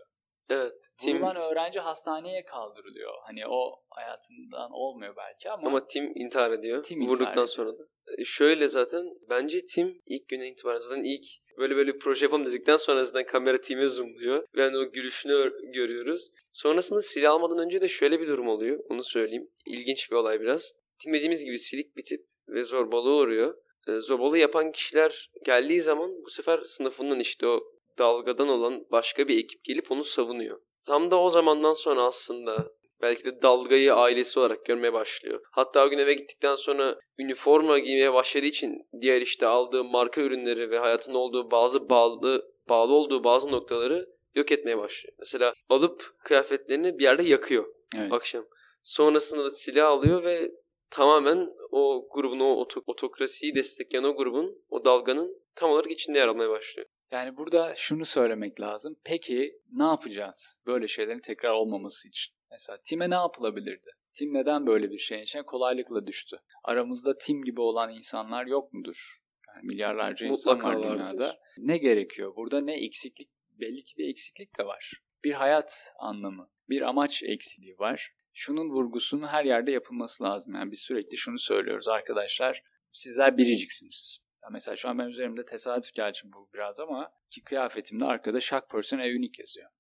Evet. 0.51 0.75
Tim, 1.01 1.17
Vurulan 1.17 1.37
öğrenci 1.37 1.79
hastaneye 1.79 2.45
kaldırılıyor. 2.45 3.13
Hani 3.27 3.47
o 3.49 3.83
hayatından 3.91 4.71
olmuyor 4.73 5.17
belki 5.17 5.51
ama, 5.51 5.69
ama 5.69 5.87
Tim 5.87 6.13
intihar 6.15 6.51
ediyor. 6.51 6.83
Tim 6.83 7.01
intihar 7.01 7.11
Vurduktan 7.11 7.33
ediyor. 7.33 7.47
sonra 7.47 7.79
da. 7.79 7.83
E, 8.19 8.25
Şöyle 8.25 8.69
zaten 8.69 9.05
bence 9.31 9.67
Tim 9.67 10.03
ilk 10.07 10.29
güne 10.29 10.49
itibaren 10.49 10.79
zaten 10.79 11.03
ilk 11.05 11.25
böyle 11.59 11.77
böyle 11.77 11.95
bir 11.95 11.99
proje 11.99 12.27
yapalım 12.27 12.47
dedikten 12.47 12.77
sonra 12.77 13.05
zaten 13.05 13.27
kamera 13.27 13.61
Tim'e 13.61 13.89
zoomluyor. 13.89 14.45
Ve 14.57 14.63
hani 14.63 14.79
o 14.79 14.91
gülüşünü 14.93 15.33
ör- 15.33 15.73
görüyoruz. 15.73 16.29
Sonrasında 16.53 17.01
silah 17.03 17.33
almadan 17.33 17.59
önce 17.65 17.81
de 17.81 17.89
şöyle 17.89 18.21
bir 18.21 18.29
durum 18.29 18.49
oluyor. 18.49 18.81
Onu 18.89 19.05
söyleyeyim. 19.05 19.51
İlginç 19.67 20.11
bir 20.11 20.17
olay 20.17 20.41
biraz. 20.41 20.73
Tim 21.03 21.13
dediğimiz 21.13 21.45
gibi 21.45 21.59
silik 21.59 21.97
bir 21.97 22.05
tip 22.05 22.27
ve 22.49 22.65
zorbalığı 22.65 23.15
uğruyor. 23.17 23.55
E, 23.89 24.01
zorbalığı 24.01 24.39
yapan 24.39 24.73
kişiler 24.73 25.31
geldiği 25.45 25.81
zaman 25.81 26.11
bu 26.25 26.31
sefer 26.31 26.61
sınıfından 26.65 27.21
işte 27.21 27.47
o 27.47 27.61
dalgadan 27.99 28.49
olan 28.49 28.87
başka 28.91 29.29
bir 29.29 29.39
ekip 29.39 29.65
gelip 29.65 29.93
onu 29.93 30.05
savunuyor. 30.05 30.61
Tam 30.87 31.11
da 31.11 31.21
o 31.21 31.31
zamandan 31.31 31.73
sonra 31.73 32.03
aslında 32.03 32.67
belki 33.03 33.25
de 33.25 33.43
dalgayı 33.43 33.95
ailesi 33.95 34.41
olarak 34.41 34.65
görmeye 34.65 34.93
başlıyor. 34.93 35.41
Hatta 35.51 35.87
o 35.87 35.91
gün 35.91 35.99
eve 35.99 36.15
gittikten 36.15 36.55
sonra 36.55 36.99
üniforma 37.19 37.79
giymeye 37.79 38.13
başladığı 38.13 38.47
için 38.47 38.89
diğer 39.01 39.21
işte 39.21 39.47
aldığı 39.47 39.85
marka 39.85 40.21
ürünleri 40.21 40.71
ve 40.71 40.79
hayatında 40.79 41.19
olduğu 41.19 41.51
bazı 41.51 41.89
bağlı 41.91 42.43
bağlı 42.69 42.93
olduğu 42.93 43.25
bazı 43.25 43.53
noktaları 43.53 44.07
yok 44.35 44.53
etmeye 44.53 44.79
başlıyor. 44.79 45.15
Mesela 45.19 45.53
alıp 45.69 46.15
kıyafetlerini 46.25 46.99
bir 46.99 47.05
yerde 47.05 47.23
yakıyor 47.23 47.65
evet. 47.97 48.13
akşam. 48.13 48.45
Sonrasında 48.83 49.45
da 49.45 49.51
silah 49.51 49.89
alıyor 49.89 50.25
ve 50.25 50.51
tamamen 50.91 51.49
o 51.71 52.09
grubun 52.15 52.41
o 52.41 52.65
oto- 52.65 52.83
otokrasiyi 52.87 53.55
destekleyen 53.55 54.05
o 54.05 54.17
grubun 54.17 54.65
o 54.69 54.85
dalganın 54.85 55.43
tam 55.55 55.71
olarak 55.71 55.91
içinde 55.91 56.19
yer 56.19 56.29
almaya 56.29 56.51
başlıyor. 56.51 56.89
Yani 57.11 57.37
burada 57.37 57.75
şunu 57.77 58.05
söylemek 58.05 58.61
lazım. 58.61 58.97
Peki 59.05 59.61
ne 59.73 59.83
yapacağız 59.83 60.63
böyle 60.67 60.89
şeylerin 60.89 61.21
tekrar 61.21 61.51
olmaması 61.51 62.09
için? 62.09 62.35
Mesela 62.51 62.79
Tim'e 62.85 63.11
ne 63.11 63.15
yapılabilirdi? 63.15 63.91
Tim 64.13 64.35
neden 64.35 64.67
böyle 64.67 64.91
bir 64.91 64.99
şeyin 64.99 65.23
içine 65.23 65.43
kolaylıkla 65.43 66.07
düştü? 66.07 66.37
Aramızda 66.65 67.19
Tim 67.19 67.43
gibi 67.43 67.61
olan 67.61 67.95
insanlar 67.95 68.47
yok 68.47 68.73
mudur? 68.73 69.19
Yani 69.49 69.67
milyarlarca 69.67 70.27
insan 70.27 70.63
var 70.63 70.75
vardır. 70.75 70.99
dünyada. 70.99 71.39
Ne 71.59 71.79
gerekiyor? 71.79 72.37
Burada 72.37 72.61
ne 72.61 72.85
eksiklik? 72.85 73.29
Belli 73.51 73.85
ki 73.85 73.97
bir 73.97 74.09
eksiklik 74.09 74.59
de 74.59 74.67
var. 74.67 74.93
Bir 75.25 75.33
hayat 75.33 75.93
anlamı, 76.01 76.51
bir 76.69 76.83
amaç 76.83 77.23
eksikliği 77.23 77.79
var. 77.79 78.13
Şunun 78.33 78.71
vurgusunun 78.71 79.27
her 79.27 79.45
yerde 79.45 79.71
yapılması 79.71 80.25
lazım. 80.25 80.55
Yani 80.55 80.71
biz 80.71 80.81
sürekli 80.81 81.17
şunu 81.17 81.39
söylüyoruz 81.39 81.89
arkadaşlar. 81.89 82.63
Sizler 82.93 83.37
biriciksiniz. 83.37 84.19
Mesela 84.53 84.77
şu 84.77 84.89
an 84.89 84.99
ben 84.99 85.07
üzerimde 85.07 85.45
tesadüf 85.45 85.95
gerçi 85.95 86.33
bu 86.33 86.49
biraz 86.55 86.81
ama 86.81 87.13
ki 87.31 87.43
kıyafetimde 87.43 88.05
arkada 88.05 88.41
Shock 88.41 88.71
Person 88.71 88.99
A 88.99 89.03
Unique 89.05 89.35
yazıyor. 89.39 89.71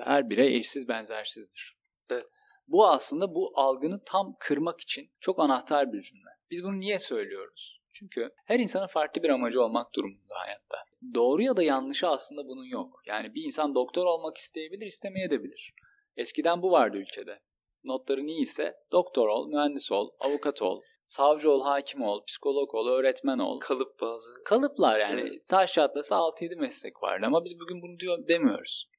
Her 0.00 0.30
birey 0.30 0.56
eşsiz 0.56 0.88
benzersizdir. 0.88 1.76
Evet. 2.10 2.26
Bu 2.68 2.88
aslında 2.88 3.34
bu 3.34 3.52
algını 3.54 4.04
tam 4.04 4.36
kırmak 4.40 4.80
için 4.80 5.10
çok 5.20 5.40
anahtar 5.40 5.92
bir 5.92 6.02
cümle. 6.02 6.30
Biz 6.50 6.64
bunu 6.64 6.80
niye 6.80 6.98
söylüyoruz? 6.98 7.80
Çünkü 7.92 8.30
her 8.44 8.58
insanın 8.58 8.86
farklı 8.86 9.22
bir 9.22 9.28
amacı 9.28 9.62
olmak 9.62 9.94
durumunda 9.94 10.34
hayatta. 10.34 10.76
Doğru 11.14 11.42
ya 11.42 11.56
da 11.56 11.62
yanlışı 11.62 12.08
aslında 12.08 12.46
bunun 12.48 12.64
yok. 12.64 13.00
Yani 13.06 13.34
bir 13.34 13.44
insan 13.44 13.74
doktor 13.74 14.06
olmak 14.06 14.36
isteyebilir, 14.36 14.86
istemeyebilir. 14.86 15.74
Eskiden 16.16 16.62
bu 16.62 16.70
vardı 16.70 16.96
ülkede. 16.96 17.40
Notların 17.84 18.26
iyi 18.26 18.42
ise 18.42 18.76
doktor 18.92 19.28
ol, 19.28 19.48
mühendis 19.48 19.92
ol, 19.92 20.10
avukat 20.20 20.62
ol, 20.62 20.82
savcı 21.12 21.50
ol, 21.50 21.62
hakim 21.62 22.02
ol, 22.02 22.24
psikolog 22.26 22.74
ol, 22.74 22.88
öğretmen 22.88 23.38
ol. 23.38 23.60
Kalıp 23.60 24.00
bazı. 24.00 24.44
Kalıplar 24.44 25.00
yani. 25.00 25.20
Evet. 25.20 25.48
Taş 25.48 25.72
çatlasa 25.72 26.16
6-7 26.16 26.56
meslek 26.56 27.02
vardı 27.02 27.26
ama 27.26 27.44
biz 27.44 27.60
bugün 27.60 27.82
bunu 27.82 27.98
diyor 27.98 28.28
demiyoruz. 28.28 28.90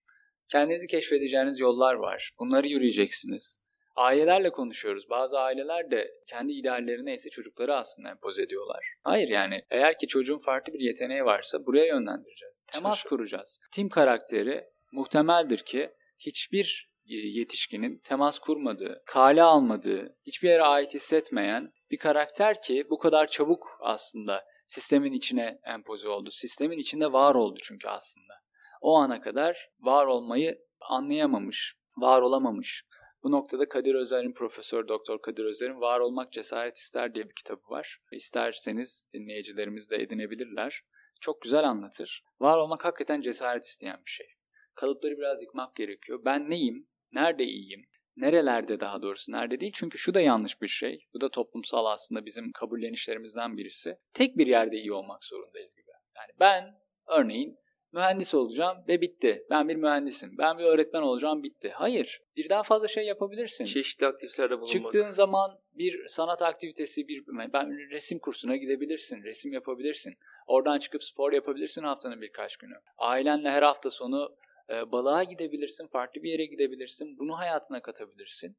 Kendinizi 0.51 0.87
keşfedeceğiniz 0.87 1.59
yollar 1.59 1.93
var. 1.93 2.31
Bunları 2.39 2.67
yürüyeceksiniz. 2.67 3.63
Ailelerle 3.95 4.49
konuşuyoruz. 4.49 5.09
Bazı 5.09 5.39
aileler 5.39 5.91
de 5.91 6.11
kendi 6.27 6.53
idealleri 6.53 7.05
neyse 7.05 7.29
çocukları 7.29 7.75
aslında 7.75 8.09
empoze 8.09 8.43
ediyorlar. 8.43 8.85
Hayır 9.03 9.27
yani 9.27 9.65
eğer 9.71 9.97
ki 9.97 10.07
çocuğun 10.07 10.37
farklı 10.37 10.73
bir 10.73 10.79
yeteneği 10.79 11.25
varsa 11.25 11.65
buraya 11.65 11.85
yönlendireceğiz. 11.85 12.63
Temas 12.67 12.97
Çocuk. 12.97 13.09
kuracağız. 13.09 13.59
Tim 13.71 13.89
karakteri 13.89 14.65
muhtemeldir 14.91 15.57
ki 15.57 15.91
hiçbir 16.19 16.92
yetişkinin 17.05 18.01
temas 18.03 18.39
kurmadığı, 18.39 19.03
kale 19.05 19.43
almadığı, 19.43 20.15
hiçbir 20.25 20.49
yere 20.49 20.63
ait 20.63 20.93
hissetmeyen 20.93 21.73
bir 21.91 21.97
karakter 21.97 22.61
ki 22.61 22.87
bu 22.89 22.97
kadar 22.97 23.27
çabuk 23.27 23.77
aslında 23.81 24.43
sistemin 24.67 25.13
içine 25.13 25.59
empoze 25.65 26.09
oldu. 26.09 26.29
Sistemin 26.31 26.77
içinde 26.77 27.11
var 27.11 27.35
oldu 27.35 27.59
çünkü 27.63 27.87
aslında. 27.87 28.33
O 28.81 28.97
ana 28.97 29.21
kadar 29.21 29.69
var 29.79 30.05
olmayı 30.05 30.59
anlayamamış, 30.81 31.75
var 31.97 32.21
olamamış. 32.21 32.85
Bu 33.23 33.31
noktada 33.31 33.69
Kadir 33.69 33.95
Özer'in, 33.95 34.33
Profesör 34.33 34.87
Doktor 34.87 35.21
Kadir 35.21 35.45
Özer'in 35.45 35.81
Var 35.81 35.99
Olmak 35.99 36.31
Cesaret 36.31 36.77
İster 36.77 37.15
diye 37.15 37.29
bir 37.29 37.35
kitabı 37.35 37.61
var. 37.69 37.99
İsterseniz 38.11 39.09
dinleyicilerimiz 39.13 39.91
de 39.91 39.95
edinebilirler. 39.95 40.81
Çok 41.21 41.41
güzel 41.41 41.63
anlatır. 41.63 42.23
Var 42.39 42.57
olmak 42.57 42.85
hakikaten 42.85 43.21
cesaret 43.21 43.63
isteyen 43.63 44.01
bir 44.05 44.11
şey. 44.11 44.27
Kalıpları 44.75 45.17
biraz 45.17 45.41
yıkmak 45.41 45.75
gerekiyor. 45.75 46.21
Ben 46.25 46.49
neyim? 46.49 46.87
Nerede 47.13 47.43
iyiyim? 47.43 47.85
Nerelerde 48.17 48.79
daha 48.79 49.01
doğrusu 49.01 49.31
nerede 49.31 49.59
değil? 49.59 49.71
Çünkü 49.75 49.97
şu 49.97 50.13
da 50.13 50.21
yanlış 50.21 50.61
bir 50.61 50.67
şey. 50.67 51.05
Bu 51.13 51.21
da 51.21 51.29
toplumsal 51.29 51.85
aslında 51.85 52.25
bizim 52.25 52.51
kabullenişlerimizden 52.51 53.57
birisi. 53.57 53.97
Tek 54.13 54.37
bir 54.37 54.47
yerde 54.47 54.77
iyi 54.77 54.93
olmak 54.93 55.23
zorundayız 55.25 55.75
gibi. 55.75 55.91
Yani 56.15 56.31
ben 56.39 56.75
örneğin 57.07 57.57
mühendis 57.91 58.33
olacağım 58.33 58.77
ve 58.87 59.01
bitti. 59.01 59.45
Ben 59.49 59.69
bir 59.69 59.75
mühendisim. 59.75 60.37
Ben 60.37 60.57
bir 60.57 60.63
öğretmen 60.63 61.01
olacağım 61.01 61.43
bitti. 61.43 61.69
Hayır. 61.69 62.21
Birden 62.37 62.61
fazla 62.61 62.87
şey 62.87 63.05
yapabilirsin. 63.05 63.65
Çeşitli 63.65 64.07
aktivitelerde 64.07 64.53
bulunmak. 64.53 64.69
Çıktığın 64.69 65.09
zaman 65.09 65.59
bir 65.73 66.07
sanat 66.07 66.41
aktivitesi, 66.41 67.07
bir 67.07 67.23
ben 67.53 67.89
resim 67.89 68.19
kursuna 68.19 68.55
gidebilirsin, 68.55 69.23
resim 69.23 69.53
yapabilirsin. 69.53 70.13
Oradan 70.47 70.79
çıkıp 70.79 71.03
spor 71.03 71.33
yapabilirsin 71.33 71.83
haftanın 71.83 72.21
birkaç 72.21 72.57
günü. 72.57 72.75
Ailenle 72.97 73.49
her 73.49 73.63
hafta 73.63 73.89
sonu 73.89 74.35
e, 74.73 74.91
balığa 74.91 75.23
gidebilirsin, 75.23 75.87
farklı 75.87 76.23
bir 76.23 76.31
yere 76.31 76.45
gidebilirsin. 76.45 77.17
Bunu 77.19 77.37
hayatına 77.37 77.81
katabilirsin. 77.81 78.57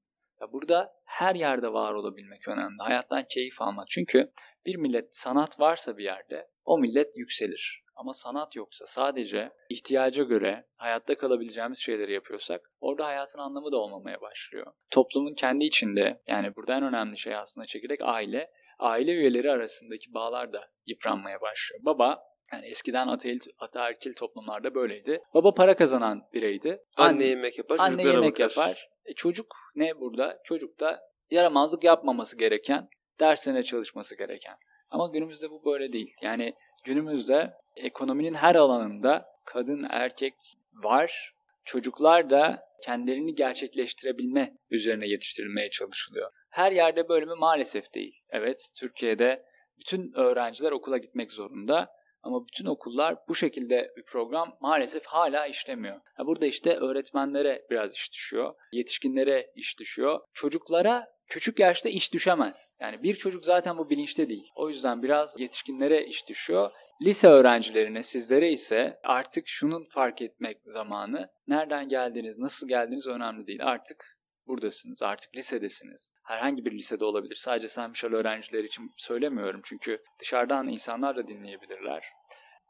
Burada 0.52 0.92
her 1.04 1.34
yerde 1.34 1.72
var 1.72 1.94
olabilmek 1.94 2.48
önemli. 2.48 2.76
Hayattan 2.78 3.24
keyif 3.30 3.62
almak. 3.62 3.88
Çünkü 3.88 4.30
bir 4.66 4.76
millet 4.76 5.16
sanat 5.16 5.60
varsa 5.60 5.96
bir 5.96 6.04
yerde 6.04 6.48
o 6.64 6.78
millet 6.78 7.16
yükselir. 7.16 7.84
Ama 7.96 8.12
sanat 8.12 8.56
yoksa 8.56 8.86
sadece 8.86 9.50
ihtiyaca 9.68 10.24
göre 10.24 10.66
hayatta 10.76 11.18
kalabileceğimiz 11.18 11.78
şeyleri 11.78 12.12
yapıyorsak 12.12 12.72
orada 12.80 13.06
hayatın 13.06 13.38
anlamı 13.38 13.72
da 13.72 13.76
olmamaya 13.76 14.20
başlıyor. 14.20 14.66
Toplumun 14.90 15.34
kendi 15.34 15.64
içinde 15.64 16.20
yani 16.28 16.56
burada 16.56 16.72
önemli 16.72 17.18
şey 17.18 17.34
aslında 17.34 17.66
çekirdek 17.66 18.00
aile. 18.02 18.50
Aile 18.78 19.12
üyeleri 19.12 19.50
arasındaki 19.50 20.14
bağlar 20.14 20.52
da 20.52 20.68
yıpranmaya 20.86 21.40
başlıyor. 21.40 21.84
Baba 21.84 22.22
yani 22.54 22.66
eskiden 22.66 23.08
ataerkil, 23.08 23.50
ataerkil 23.58 24.14
toplumlarda 24.14 24.74
böyleydi. 24.74 25.20
Baba 25.34 25.54
para 25.54 25.76
kazanan 25.76 26.22
bireydi. 26.32 26.82
Anne 26.96 27.24
yemek 27.24 27.58
yapar, 27.58 27.76
Anne 27.78 28.02
yemek 28.02 28.32
bakar. 28.32 28.50
yapar. 28.50 28.88
E, 29.04 29.14
çocuk 29.14 29.56
ne 29.74 30.00
burada? 30.00 30.40
Çocuk 30.44 30.80
da 30.80 31.00
yaramazlık 31.30 31.84
yapmaması 31.84 32.38
gereken, 32.38 32.88
dersine 33.20 33.62
çalışması 33.62 34.16
gereken. 34.16 34.56
Ama 34.90 35.08
günümüzde 35.08 35.50
bu 35.50 35.64
böyle 35.64 35.92
değil. 35.92 36.14
Yani 36.22 36.54
günümüzde 36.84 37.52
ekonominin 37.76 38.34
her 38.34 38.54
alanında 38.54 39.26
kadın, 39.44 39.86
erkek 39.90 40.34
var. 40.72 41.34
Çocuklar 41.64 42.30
da 42.30 42.62
kendilerini 42.82 43.34
gerçekleştirebilme 43.34 44.54
üzerine 44.70 45.08
yetiştirilmeye 45.08 45.70
çalışılıyor. 45.70 46.30
Her 46.50 46.72
yerde 46.72 47.08
böyle 47.08 47.24
mi? 47.24 47.34
Maalesef 47.38 47.94
değil. 47.94 48.20
Evet, 48.30 48.70
Türkiye'de 48.76 49.44
bütün 49.78 50.12
öğrenciler 50.12 50.72
okula 50.72 50.98
gitmek 50.98 51.32
zorunda. 51.32 51.88
Ama 52.24 52.46
bütün 52.46 52.66
okullar 52.66 53.16
bu 53.28 53.34
şekilde 53.34 53.92
bir 53.96 54.04
program 54.04 54.56
maalesef 54.60 55.06
hala 55.06 55.46
işlemiyor. 55.46 56.00
Burada 56.18 56.46
işte 56.46 56.76
öğretmenlere 56.76 57.66
biraz 57.70 57.94
iş 57.94 58.12
düşüyor. 58.12 58.54
Yetişkinlere 58.72 59.52
iş 59.54 59.78
düşüyor. 59.78 60.20
Çocuklara 60.32 61.14
küçük 61.26 61.58
yaşta 61.58 61.88
iş 61.88 62.12
düşemez. 62.12 62.74
Yani 62.80 63.02
bir 63.02 63.14
çocuk 63.14 63.44
zaten 63.44 63.78
bu 63.78 63.90
bilinçte 63.90 64.28
değil. 64.28 64.50
O 64.54 64.68
yüzden 64.68 65.02
biraz 65.02 65.40
yetişkinlere 65.40 66.06
iş 66.06 66.28
düşüyor. 66.28 66.70
Lise 67.02 67.28
öğrencilerine, 67.28 68.02
sizlere 68.02 68.52
ise 68.52 69.00
artık 69.04 69.48
şunun 69.48 69.84
fark 69.84 70.22
etmek 70.22 70.58
zamanı. 70.64 71.28
Nereden 71.48 71.88
geldiniz, 71.88 72.38
nasıl 72.38 72.68
geldiniz 72.68 73.06
önemli 73.06 73.46
değil. 73.46 73.66
Artık 73.66 74.13
buradasınız, 74.46 75.02
artık 75.02 75.36
lisedesiniz. 75.36 76.12
Herhangi 76.22 76.64
bir 76.64 76.72
lisede 76.72 77.04
olabilir. 77.04 77.34
Sadece 77.34 77.68
Saint 77.68 77.90
Michel 77.90 78.14
öğrencileri 78.14 78.66
için 78.66 78.92
söylemiyorum 78.96 79.60
çünkü 79.64 80.02
dışarıdan 80.20 80.68
insanlar 80.68 81.16
da 81.16 81.28
dinleyebilirler. 81.28 82.04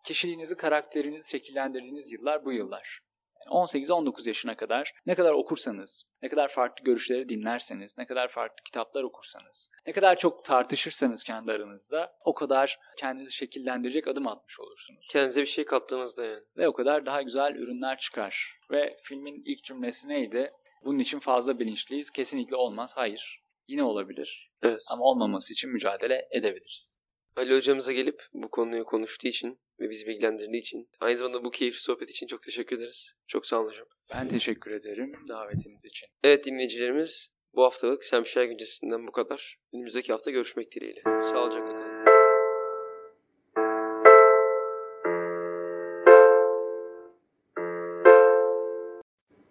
Kişiliğinizi, 0.04 0.56
karakterinizi 0.56 1.30
şekillendirdiğiniz 1.30 2.12
yıllar 2.12 2.44
bu 2.44 2.52
yıllar. 2.52 3.00
Yani 3.40 3.56
18-19 3.56 4.28
yaşına 4.28 4.56
kadar 4.56 4.92
ne 5.06 5.14
kadar 5.14 5.32
okursanız, 5.32 6.04
ne 6.22 6.28
kadar 6.28 6.48
farklı 6.48 6.84
görüşleri 6.84 7.28
dinlerseniz, 7.28 7.98
ne 7.98 8.06
kadar 8.06 8.28
farklı 8.28 8.56
kitaplar 8.64 9.02
okursanız, 9.02 9.68
ne 9.86 9.92
kadar 9.92 10.16
çok 10.16 10.44
tartışırsanız 10.44 11.24
kendi 11.24 11.52
aranızda 11.52 12.12
o 12.24 12.34
kadar 12.34 12.78
kendinizi 12.98 13.32
şekillendirecek 13.32 14.08
adım 14.08 14.26
atmış 14.26 14.60
olursunuz. 14.60 15.06
Kendinize 15.10 15.40
bir 15.40 15.46
şey 15.46 15.64
kattığınızda 15.64 16.24
yani. 16.24 16.42
Ve 16.56 16.68
o 16.68 16.72
kadar 16.72 17.06
daha 17.06 17.22
güzel 17.22 17.54
ürünler 17.54 17.98
çıkar. 17.98 18.58
Ve 18.70 18.96
filmin 19.02 19.42
ilk 19.44 19.64
cümlesi 19.64 20.08
neydi? 20.08 20.52
Bunun 20.84 20.98
için 20.98 21.18
fazla 21.18 21.58
bilinçliyiz. 21.58 22.10
Kesinlikle 22.10 22.56
olmaz. 22.56 22.92
Hayır. 22.96 23.40
Yine 23.68 23.82
olabilir. 23.82 24.50
Evet. 24.62 24.80
Ama 24.90 25.04
olmaması 25.04 25.52
için 25.52 25.70
mücadele 25.70 26.28
edebiliriz. 26.30 27.00
Ali 27.36 27.56
hocamıza 27.56 27.92
gelip 27.92 28.22
bu 28.32 28.50
konuyu 28.50 28.84
konuştuğu 28.84 29.28
için 29.28 29.60
ve 29.80 29.90
bizi 29.90 30.06
bilgilendirdiği 30.06 30.60
için 30.60 30.88
aynı 31.00 31.16
zamanda 31.16 31.44
bu 31.44 31.50
keyifli 31.50 31.80
sohbet 31.80 32.10
için 32.10 32.26
çok 32.26 32.42
teşekkür 32.42 32.76
ederiz. 32.76 33.14
Çok 33.26 33.46
sağ 33.46 33.60
olun 33.60 33.68
hocam. 33.68 33.86
Ben 34.14 34.28
teşekkür 34.28 34.70
ederim 34.70 35.12
davetiniz 35.28 35.84
için. 35.84 36.08
Evet 36.24 36.44
dinleyicilerimiz 36.44 37.34
bu 37.54 37.64
haftalık 37.64 38.04
Semşer 38.04 38.44
Güncesi'nden 38.44 39.06
bu 39.06 39.12
kadar. 39.12 39.56
Önümüzdeki 39.74 40.12
hafta 40.12 40.30
görüşmek 40.30 40.72
dileğiyle. 40.72 41.02
Sağlıcakla 41.04 41.74
kalın. 41.74 42.13